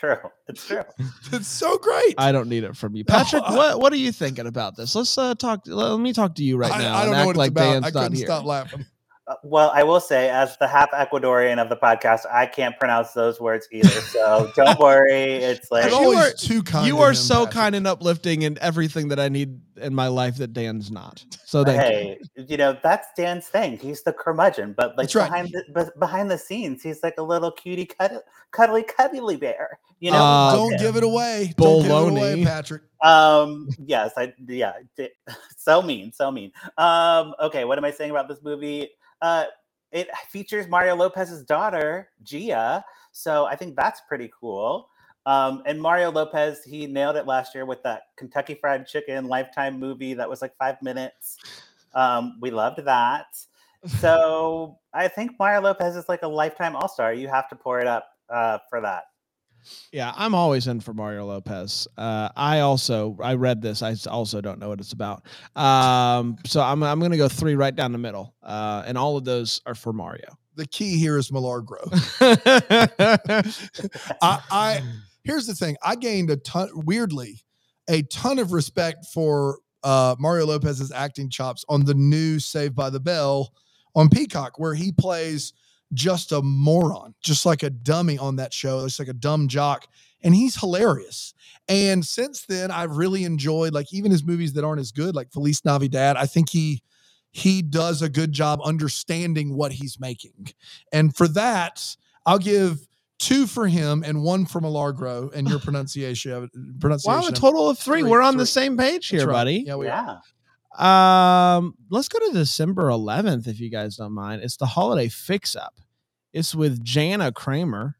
[0.00, 0.16] true.
[0.48, 0.82] It's true.
[1.32, 2.14] It's so great.
[2.18, 3.42] I don't need it from you, Patrick.
[3.44, 4.94] I- what What are you thinking about this?
[4.94, 5.62] Let's uh, talk.
[5.66, 6.94] Let, let me talk to you right I, now.
[6.94, 7.72] I and don't know act what it's like about.
[7.72, 8.86] Dan's I not couldn't stop laughing.
[9.26, 13.12] Uh, Well, I will say, as the half Ecuadorian of the podcast, I can't pronounce
[13.12, 13.88] those words either.
[13.88, 15.34] So don't worry.
[15.34, 16.86] It's like you are- too kind.
[16.88, 17.54] you are him, so Patrick.
[17.54, 21.24] kind and uplifting and everything that I need in my life that Dan's not.
[21.44, 22.16] So thank you.
[22.36, 23.78] hey, you know that's Dan's thing.
[23.78, 25.30] He's the curmudgeon, but like That's right.
[25.30, 28.18] behind the but behind the scenes, he's like a little cutie, cuddly,
[28.52, 29.78] cuddly, cuddly bear.
[29.98, 31.52] You know, Uh, Don't give it away.
[31.56, 32.82] Don't give it away, Patrick.
[33.02, 33.68] Um.
[33.84, 34.12] Yes.
[34.16, 34.32] I.
[34.46, 34.72] Yeah.
[34.96, 35.08] di-
[35.56, 36.12] So mean.
[36.12, 36.52] So mean.
[36.78, 37.34] Um.
[37.40, 37.64] Okay.
[37.64, 38.90] What am I saying about this movie?
[39.22, 39.44] Uh.
[39.92, 44.88] It features Mario Lopez's daughter Gia, so I think that's pretty cool.
[45.26, 45.62] Um.
[45.66, 50.14] And Mario Lopez, he nailed it last year with that Kentucky Fried Chicken Lifetime movie
[50.14, 51.38] that was like five minutes.
[51.94, 52.38] Um.
[52.40, 53.26] We loved that.
[53.98, 57.12] So I think Mario Lopez is like a lifetime all star.
[57.12, 59.04] You have to pour it up uh, for that.
[59.92, 61.86] Yeah, I'm always in for Mario Lopez.
[61.98, 63.82] Uh, I also I read this.
[63.82, 65.26] I also don't know what it's about.
[65.54, 69.24] Um, so I'm I'm gonna go three right down the middle, uh, and all of
[69.24, 70.38] those are for Mario.
[70.56, 71.78] The key here is Milagro.
[74.22, 74.82] I, I
[75.24, 75.76] here's the thing.
[75.82, 77.42] I gained a ton weirdly
[77.88, 82.90] a ton of respect for uh Mario Lopez's acting chops on the new Saved by
[82.90, 83.52] the Bell
[83.94, 85.52] on Peacock, where he plays
[85.92, 88.84] just a moron, just like a dummy on that show.
[88.84, 89.88] It's like a dumb jock,
[90.22, 91.34] and he's hilarious.
[91.68, 95.32] And since then, I've really enjoyed like even his movies that aren't as good, like
[95.32, 96.16] Feliz Navidad.
[96.16, 96.82] I think he
[97.32, 100.52] he does a good job understanding what he's making.
[100.92, 101.96] And for that,
[102.26, 102.86] I'll give
[103.20, 106.50] two for him and one for Milagro and your pronunciation of
[106.80, 107.20] pronunciation.
[107.20, 108.00] wow, a total of three.
[108.00, 109.32] Three, We're on the same page here, right.
[109.32, 109.64] buddy.
[109.66, 110.20] Yeah, we are.
[110.78, 111.56] Yeah.
[111.56, 114.42] Um, let's go to December 11th if you guys don't mind.
[114.42, 115.74] It's the holiday fix up.
[116.32, 117.96] It's with Jana Kramer.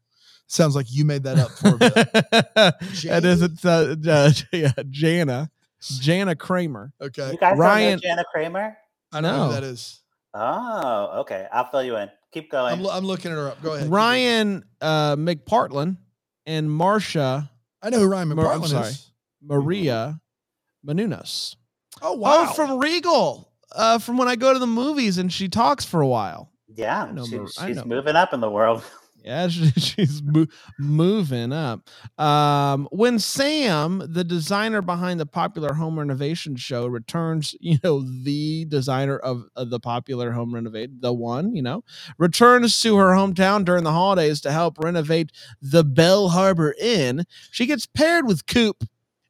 [0.47, 1.77] Sounds like you made that up for me.
[3.09, 5.51] that is it's uh, uh, yeah, Jana.
[5.81, 6.93] Jana Kramer.
[6.99, 7.31] Okay.
[7.31, 8.77] You guys Ryan- know Jana Kramer?
[9.13, 10.01] I don't know who that is.
[10.33, 11.47] Oh, okay.
[11.51, 12.09] I'll fill you in.
[12.31, 12.73] Keep going.
[12.73, 13.61] I'm, lo- I'm looking her up.
[13.61, 13.89] Go ahead.
[13.89, 15.97] Ryan uh, McPartlin
[16.45, 17.49] and Marsha.
[17.81, 18.87] I know who Ryan Mar- I'm McPartlin sorry.
[18.89, 19.11] is.
[19.43, 20.21] Maria
[20.85, 21.55] Menounos.
[22.01, 22.47] Oh wow.
[22.49, 23.51] Oh, from Regal.
[23.73, 26.51] Uh, from when I go to the movies and she talks for a while.
[26.67, 27.85] yeah, I know she- Mar- I she's know.
[27.85, 28.83] moving up in the world.
[29.23, 29.47] Yeah,
[29.77, 30.47] she's mo-
[30.79, 31.87] moving up.
[32.17, 38.65] Um, when Sam, the designer behind the popular home renovation show, returns, you know, the
[38.65, 41.83] designer of, of the popular home renovate, the one, you know,
[42.17, 47.67] returns to her hometown during the holidays to help renovate the Bell Harbor Inn, she
[47.67, 48.83] gets paired with Coop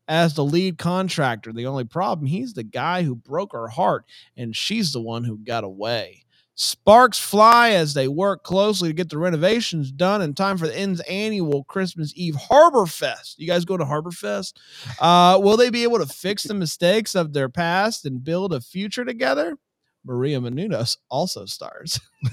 [0.08, 1.52] as the lead contractor.
[1.52, 4.06] The only problem, he's the guy who broke her heart,
[4.38, 6.24] and she's the one who got away.
[6.62, 10.80] Sparks fly as they work closely to get the renovations done in time for the
[10.80, 13.39] inn's annual Christmas Eve Harbor Fest.
[13.39, 14.59] You guys go to Harbor Fest?
[14.99, 18.62] Uh, will they be able to fix the mistakes of their past and build a
[18.62, 19.57] future together?
[20.04, 21.99] Maria Menounos also stars.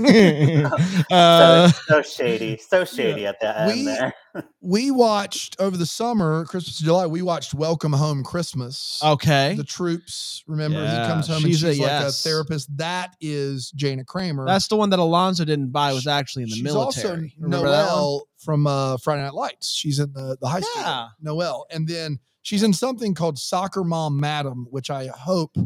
[1.10, 4.14] uh, so, so shady, so shady at the end We- there.
[4.60, 7.06] We watched over the summer, Christmas, July.
[7.06, 9.00] We watched Welcome Home Christmas.
[9.02, 9.54] okay.
[9.56, 10.44] The troops.
[10.46, 12.24] Remember, Yeah, he comes home she's and she's like yes.
[12.24, 12.76] a therapist.
[12.76, 14.46] That is Jana Kramer.
[14.46, 15.92] That's the one that Alonzo didn't buy.
[15.92, 16.92] Was actually in the military.
[16.92, 17.24] She's military.
[17.24, 17.88] also Remember that one?
[17.96, 19.70] Noelle from uh, Friday Night Lights.
[19.72, 20.82] She's in the, the high school.
[20.82, 21.08] Yeah.
[21.20, 21.66] Noelle.
[21.72, 25.56] And then she's in something called Soccer Mom Madam, which I hope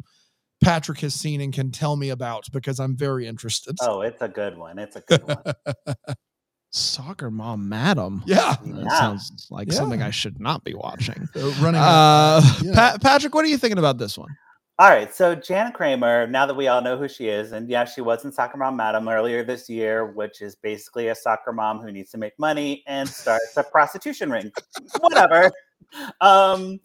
[0.62, 3.76] Patrick has seen and can tell me about because I'm very interested.
[3.82, 4.78] Oh, it's a good one.
[4.78, 5.42] It's a good one.
[6.70, 8.22] Soccer mom, madam.
[8.24, 8.56] Yeah.
[8.64, 8.98] That Yeah.
[8.98, 11.28] sounds like something I should not be watching.
[11.36, 11.80] Uh, running.
[11.80, 12.74] Uh, yeah.
[12.74, 14.30] Pa- Patrick, what are you thinking about this one?
[14.78, 17.84] All right, so Jana Kramer, now that we all know who she is, and yeah,
[17.84, 21.78] she was in Soccer Mom Madam earlier this year, which is basically a soccer mom
[21.78, 24.50] who needs to make money and starts a prostitution ring.
[25.00, 25.50] Whatever.
[26.22, 26.80] Um,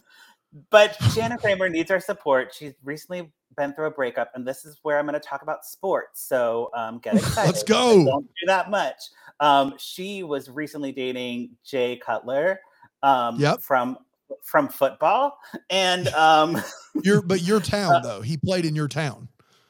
[0.70, 2.54] but Jana Kramer needs our support.
[2.54, 5.66] She's recently been through a breakup, and this is where I'm going to talk about
[5.66, 6.22] sports.
[6.28, 7.48] So um, get excited.
[7.48, 8.06] Let's I go.
[8.06, 8.96] Don't do that much.
[9.40, 12.60] Um, she was recently dating Jay Cutler
[13.04, 13.62] um, Yep.
[13.62, 13.98] from
[14.44, 15.38] from football,
[15.70, 16.62] and um,
[17.04, 18.22] your but your Uh, town though.
[18.22, 19.28] He played in your town.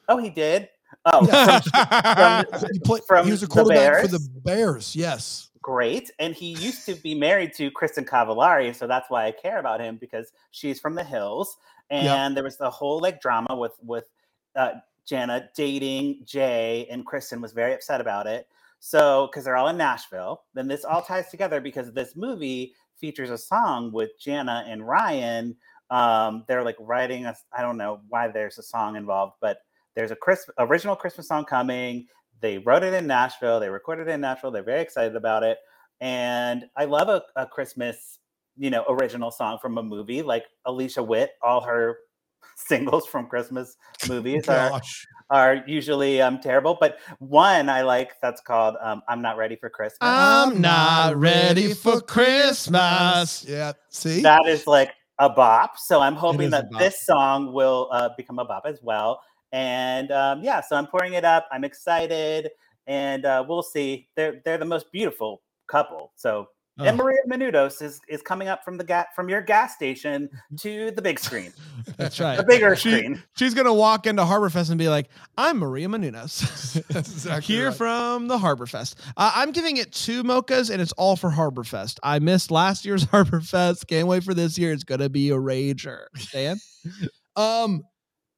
[0.08, 0.68] Oh, he did.
[1.04, 1.60] Oh, Yeah.
[1.60, 3.02] from, He played.
[3.04, 4.26] from he was a the quarterback for the?
[4.44, 4.96] Bears.
[4.96, 5.50] Yes.
[5.60, 6.10] great.
[6.18, 9.80] And he used to be married to Kristin Cavallari, so that's why I care about
[9.80, 11.56] him because she's from the hills.
[11.90, 14.10] And there was the whole like drama with with
[14.56, 14.72] uh,
[15.06, 18.48] Jana dating Jay, and Kristin was very upset about it.
[18.80, 23.30] So because they're all in Nashville, then this all ties together because this movie features
[23.30, 25.56] a song with Jana and Ryan.
[25.90, 27.34] Um, they're like writing a.
[27.56, 29.58] I don't know why there's a song involved, but
[29.94, 32.06] there's a Chris original Christmas song coming.
[32.40, 33.58] They wrote it in Nashville.
[33.58, 34.50] They recorded it in Nashville.
[34.50, 35.58] They're very excited about it.
[36.00, 38.17] And I love a, a Christmas,
[38.58, 41.32] you know, original song from a movie like Alicia Witt.
[41.42, 41.98] All her
[42.56, 43.76] singles from Christmas
[44.08, 45.06] movies are, Gosh.
[45.30, 46.76] are usually um, terrible.
[46.80, 51.72] But one I like that's called um, "I'm Not Ready for Christmas." I'm not ready
[51.74, 53.44] for Christmas.
[53.48, 53.72] Yeah.
[53.90, 54.22] See.
[54.22, 55.78] that is like a bop.
[55.78, 59.20] So I'm hoping that this song will uh, become a bop as well.
[59.52, 61.48] And um, yeah, so I'm pouring it up.
[61.50, 62.50] I'm excited,
[62.86, 64.08] and uh, we'll see.
[64.14, 66.12] They're they're the most beautiful couple.
[66.16, 66.48] So
[66.80, 66.84] Oh.
[66.84, 70.28] and Maria Menounos is is coming up from the gas from your gas station
[70.60, 71.52] to the big screen,
[71.96, 72.36] That's right.
[72.36, 73.22] the bigger She- screen.
[73.36, 77.76] She's gonna walk into Harborfest and be like, "I'm Maria Menounos." That's exactly Here right.
[77.76, 78.94] from the Harborfest.
[79.16, 81.98] Uh, I'm giving it two mochas, and it's all for Harborfest.
[82.02, 83.86] I missed last year's Harborfest.
[83.88, 84.72] Can't wait for this year.
[84.72, 86.04] It's gonna be a rager.
[86.32, 86.58] Dan,
[87.36, 87.82] Um,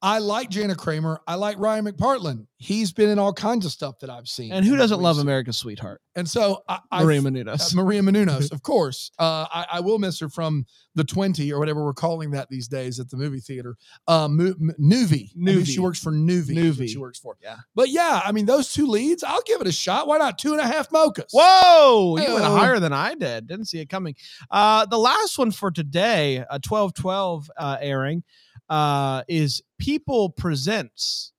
[0.03, 1.21] I like Jana Kramer.
[1.27, 2.47] I like Ryan McPartlin.
[2.57, 4.51] He's been in all kinds of stuff that I've seen.
[4.51, 5.23] and who doesn't love seen.
[5.23, 6.01] America's Sweetheart?
[6.15, 7.73] And so I, Maria uh, Menounos.
[7.75, 9.11] Maria Menounos, of course.
[9.19, 12.67] Uh, I, I will miss her from the 20 or whatever we're calling that these
[12.67, 13.77] days at the movie theater.
[14.07, 15.29] Um, Mu- M- Noovie.
[15.31, 16.55] I mean, she works for Noovie.
[16.55, 16.89] Noovie.
[16.89, 17.37] She works for.
[17.41, 17.57] Yeah.
[17.75, 20.07] But yeah, I mean, those two leads, I'll give it a shot.
[20.07, 20.37] Why not?
[20.37, 21.29] Two and a half mochas.
[21.31, 22.55] Whoa, you went Hey-o.
[22.55, 23.47] higher than I did.
[23.47, 24.15] Didn't see it coming.
[24.49, 28.23] Uh, the last one for today, a twelve twelve uh, airing,
[28.71, 31.33] uh, is People Presents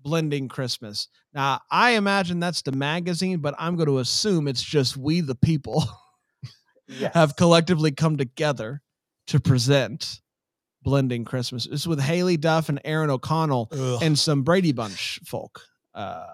[0.00, 1.06] Blending Christmas.
[1.32, 5.36] Now, I imagine that's the magazine, but I'm going to assume it's just we, the
[5.36, 5.84] people,
[6.88, 7.14] Yes.
[7.14, 8.82] have collectively come together
[9.28, 10.20] to present
[10.82, 11.66] Blending Christmas.
[11.66, 14.02] It's with Haylie Duff and Aaron O'Connell Ugh.
[14.02, 15.62] and some Brady Bunch folk
[15.94, 16.26] uh,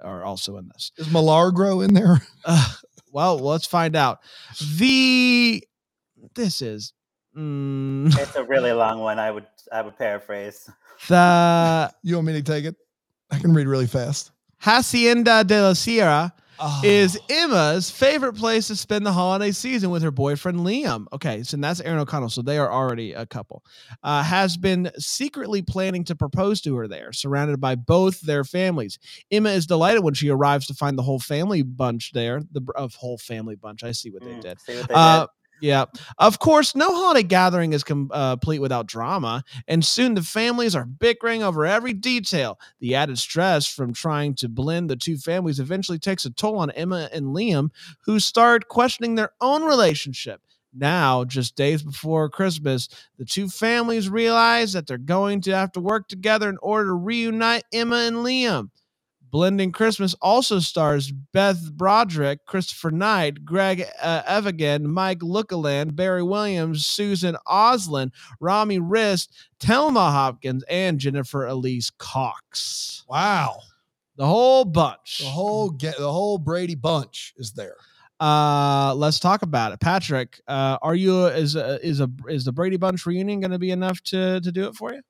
[0.00, 0.92] are also in this.
[0.96, 2.22] Is Malargro in there?
[2.44, 2.72] Uh,
[3.12, 4.20] well, let's find out.
[4.76, 5.62] The
[6.36, 6.92] this is
[7.36, 9.18] mm, it's a really long one.
[9.18, 10.68] I would I would paraphrase.
[11.08, 12.76] the You want me to take it?
[13.30, 14.30] I can read really fast.
[14.58, 16.32] Hacienda de la Sierra
[16.82, 17.24] is Oh.
[17.30, 21.06] Emma's favorite place to spend the holiday season with her boyfriend Liam.
[21.12, 22.30] Okay, so that's Aaron O'Connell.
[22.30, 23.62] So they are already a couple.
[24.02, 28.98] Uh, has been secretly planning to propose to her there, surrounded by both their families.
[29.30, 32.40] Emma is delighted when she arrives to find the whole family bunch there.
[32.50, 33.84] The of whole family bunch.
[33.84, 34.60] I see what they Mm, did.
[34.60, 35.28] See what they Uh, did?
[35.60, 35.86] Yeah.
[36.18, 40.74] Of course, no holiday gathering is com- uh, complete without drama, and soon the families
[40.74, 42.58] are bickering over every detail.
[42.80, 46.70] The added stress from trying to blend the two families eventually takes a toll on
[46.70, 47.70] Emma and Liam,
[48.04, 50.40] who start questioning their own relationship.
[50.74, 52.88] Now, just days before Christmas,
[53.18, 56.94] the two families realize that they're going to have to work together in order to
[56.94, 58.70] reunite Emma and Liam.
[59.30, 66.86] Blending Christmas also stars Beth Broderick, Christopher Knight, Greg uh, Evigan, Mike Lookinland, Barry Williams,
[66.86, 68.10] Susan Oslin,
[68.40, 73.04] Rami Rist, Telma Hopkins, and Jennifer Elise Cox.
[73.08, 73.60] Wow.
[74.16, 75.18] The whole bunch.
[75.18, 77.76] The whole get the whole Brady bunch is there.
[78.20, 79.80] uh, let's talk about it.
[79.80, 83.58] Patrick, uh, are you is a, is a is the Brady Bunch reunion going to
[83.58, 85.02] be enough to to do it for you?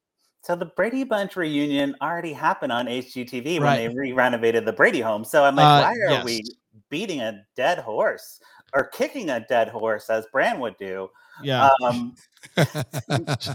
[0.48, 3.80] So the Brady Bunch reunion already happened on HGTV Right.
[3.82, 5.22] when they re-renovated the Brady home.
[5.22, 6.42] So I'm like, Uh, why are we
[6.88, 8.40] beating a dead horse
[8.72, 11.10] or kicking a dead horse as Bran would do?
[11.42, 11.68] Yeah.
[11.84, 12.14] Um,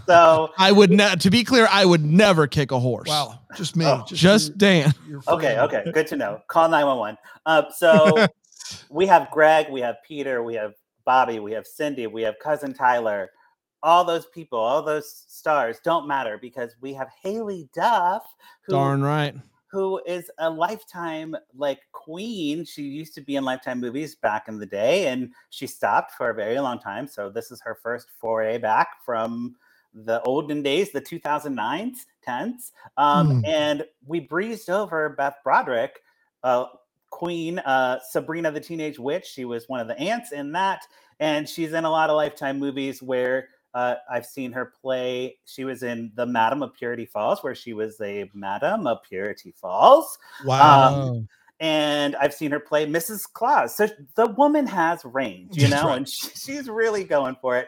[0.06, 3.08] so I would ne- to be clear, I would never kick a horse.
[3.08, 3.40] wow.
[3.56, 3.86] Just me.
[3.86, 4.04] Oh.
[4.06, 4.94] Just your- Dan.
[5.26, 6.42] okay, okay, good to know.
[6.46, 7.18] Call 911.
[7.44, 8.24] Uh, so
[8.88, 10.74] we have Greg, we have Peter, we have
[11.04, 13.30] Bobby, we have Cindy, we have cousin Tyler.
[13.84, 18.24] All those people, all those stars don't matter because we have Haylie Duff,
[18.62, 19.36] who Darn right.
[19.66, 22.64] who is a lifetime like queen.
[22.64, 26.30] She used to be in lifetime movies back in the day and she stopped for
[26.30, 27.06] a very long time.
[27.06, 29.54] So this is her first foray back from
[29.94, 32.72] the olden days, the 2009s, 10s.
[32.96, 33.46] Um, Mm.
[33.46, 36.00] And we breezed over Beth Broderick,
[36.42, 36.66] uh,
[37.10, 39.26] Queen, uh, Sabrina the Teenage Witch.
[39.26, 40.86] She was one of the aunts in that.
[41.20, 45.36] And she's in a lot of Lifetime movies where uh, I've seen her play.
[45.44, 49.52] She was in The Madam of Purity Falls, where she was a Madam of Purity
[49.52, 50.16] Falls.
[50.44, 50.94] Wow.
[50.94, 51.28] Um,
[51.60, 53.22] and I've seen her play Mrs.
[53.32, 53.76] Claus.
[53.76, 55.98] So the woman has range, you know, right.
[55.98, 57.66] and she, she's really going for it.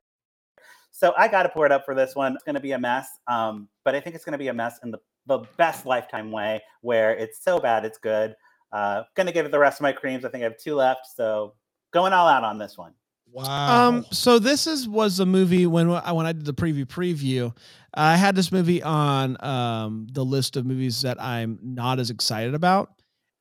[0.93, 2.35] So I got to pour it up for this one.
[2.35, 4.55] It's going to be a mess, um, but I think it's going to be a
[4.55, 8.35] mess in the, the best lifetime way, where it's so bad it's good.
[8.73, 10.25] Uh, going to give it the rest of my creams.
[10.25, 11.55] I think I have two left, so
[11.93, 12.95] going all out on this one.
[13.37, 13.89] Wow.
[13.89, 17.55] Um, so this is was a movie when I when I did the preview preview,
[17.93, 22.55] I had this movie on um the list of movies that I'm not as excited
[22.55, 22.91] about,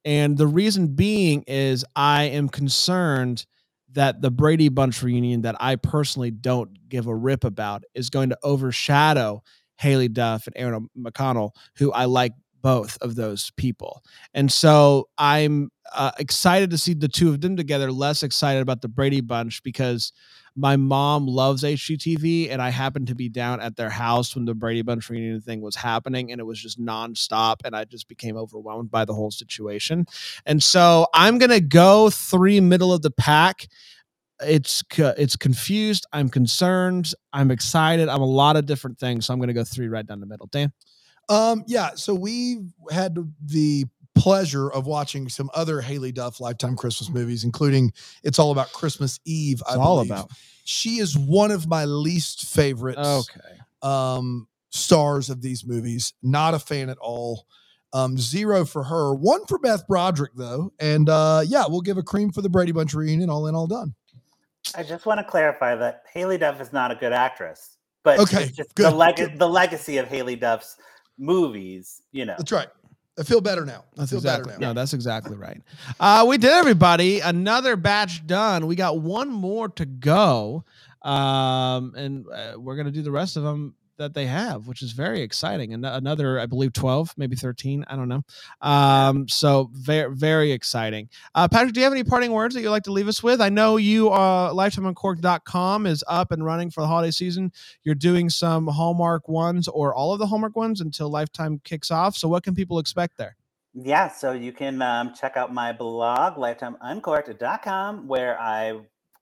[0.04, 3.46] and the reason being is I am concerned
[3.93, 8.30] that the Brady Bunch reunion that I personally don't give a rip about is going
[8.32, 9.43] to overshadow
[9.82, 12.34] Haylie Duff and Aaron McConnell, who I like
[12.66, 14.03] both of those people.
[14.34, 18.82] And so I'm uh, excited to see the two of them together, less excited about
[18.82, 20.11] the Brady Bunch because
[20.55, 24.55] my mom loves HGTV and I happened to be down at their house when the
[24.55, 28.36] Brady Bunch reunion thing was happening and it was just nonstop and I just became
[28.36, 30.07] overwhelmed by the whole situation.
[30.47, 33.68] And so I'm going to go three middle of the pack.
[34.41, 36.07] It's it's confused.
[36.13, 37.13] I'm concerned.
[37.32, 38.09] I'm excited.
[38.09, 39.28] I'm a lot of different things.
[39.28, 40.47] So I'm going to go three right down the middle.
[40.51, 40.74] Dan.
[41.30, 47.09] Um, yeah, so we had the pleasure of watching some other Haylie Duff Lifetime Christmas
[47.09, 47.91] movies, including
[48.23, 49.61] It's All About Christmas Eve.
[49.67, 50.30] I It's all about.
[50.63, 53.57] She is one of my least favorites Okay.
[53.82, 56.13] um, stars of these movies.
[56.23, 57.45] Not a fan at all.
[57.93, 59.13] Um, zero for her.
[59.15, 62.73] One for Beth Broderick though, and uh, yeah, we'll give a cream for the Brady
[62.73, 63.30] Bunch reunion.
[63.30, 63.93] All in, all done.
[64.76, 68.43] I just want to clarify that Haylie Duff is not a good actress, but Okay,
[68.43, 69.39] it's just good, the, leg- good.
[69.39, 70.76] the legacy of Haylie Duff's
[71.18, 72.36] movies, you know.
[72.38, 72.68] That's right.
[73.18, 73.86] I feel better now.
[73.93, 74.68] I That's feel exactly better now.
[74.68, 74.74] no.
[74.74, 75.61] That's exactly right.
[75.99, 77.22] Uh, we did everybody.
[77.22, 78.68] Another batch done.
[78.68, 80.66] We got one more to go,
[81.01, 84.91] um, and uh, we're gonna do the rest of them that they have, which is
[84.91, 85.74] very exciting.
[85.74, 87.86] And another, I believe, twelve, maybe thirteen.
[87.88, 88.24] I don't know.
[88.62, 91.10] Um, so very, very exciting.
[91.34, 93.41] Uh, Patrick, do you have any parting words that you'd like to leave us with?
[93.41, 97.52] I know you, uh, lifetimeuncorked.com is up and running for the holiday season.
[97.84, 102.16] You're doing some Hallmark ones or all of the Hallmark ones until Lifetime kicks off.
[102.16, 103.36] So what can people expect there?
[103.78, 108.80] Yeah, so you can um, check out my blog, lifetimeuncorked.com, where I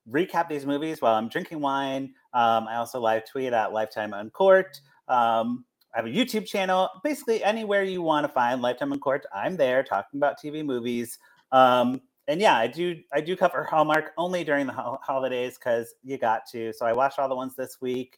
[0.09, 2.13] recap these movies while I'm drinking wine.
[2.33, 4.81] Um, I also live tweet at Lifetime Uncorked.
[5.07, 6.89] Um, I have a YouTube channel.
[7.03, 11.19] Basically, anywhere you want to find Lifetime Uncorked, I'm there talking about TV movies.
[11.51, 15.93] Um, and yeah, I do I do cover Hallmark only during the ho- holidays because
[16.03, 16.73] you got to.
[16.73, 18.17] So I watched all the ones this week.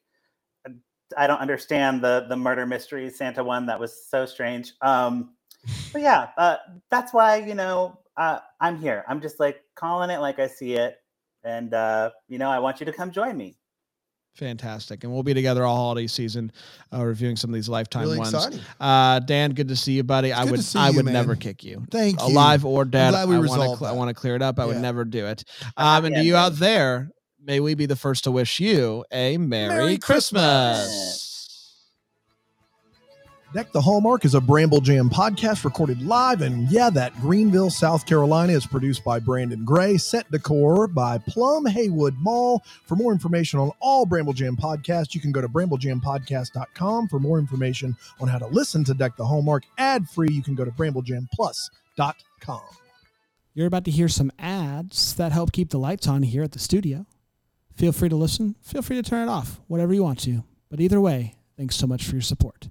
[1.17, 3.65] I don't understand the the murder mystery Santa one.
[3.65, 4.73] That was so strange.
[4.81, 5.33] Um,
[5.91, 6.57] but yeah, uh,
[6.91, 9.03] that's why you know uh, I'm here.
[9.07, 10.97] I'm just like calling it like I see it,
[11.45, 13.55] and uh, you know I want you to come join me.
[14.35, 15.05] Fantastic.
[15.05, 16.51] And we'll be together all holiday season
[16.93, 18.59] uh, reviewing some of these lifetime Really ones.
[18.81, 20.33] Uh, Dan, good to see you, buddy.
[20.33, 21.13] I would to see I you, would man.
[21.13, 21.85] never kick you.
[21.89, 22.27] Thank you.
[22.27, 23.13] Alive or dead.
[23.13, 24.59] I want to I want to clear it up.
[24.59, 25.45] I would never do it.
[25.77, 28.59] Um, and happy to you I out there, may we be the first to wish
[28.59, 30.79] you a Merry, Merry Christmas.
[30.79, 31.34] Christmas.
[33.56, 38.06] Deck the Hallmark is a Bramble Jam podcast recorded live, and yeah, that Greenville, South
[38.06, 42.62] Carolina is produced by Brandon Gray, set decor by Plum Haywood Mall.
[42.84, 47.08] For more information on all Bramble Jam podcasts, you can go to bramblejampodcast.com.
[47.08, 50.56] For more information on how to listen to Deck the Hallmark ad free, you can
[50.56, 52.62] go to bramblejamplus.com.
[53.53, 56.60] You're about to hear some ads that help keep the lights on here at the
[56.60, 57.06] studio.
[57.74, 60.43] Feel free to listen, feel free to turn it off, whatever you want to.
[60.70, 62.68] But either way, thanks so much for your support.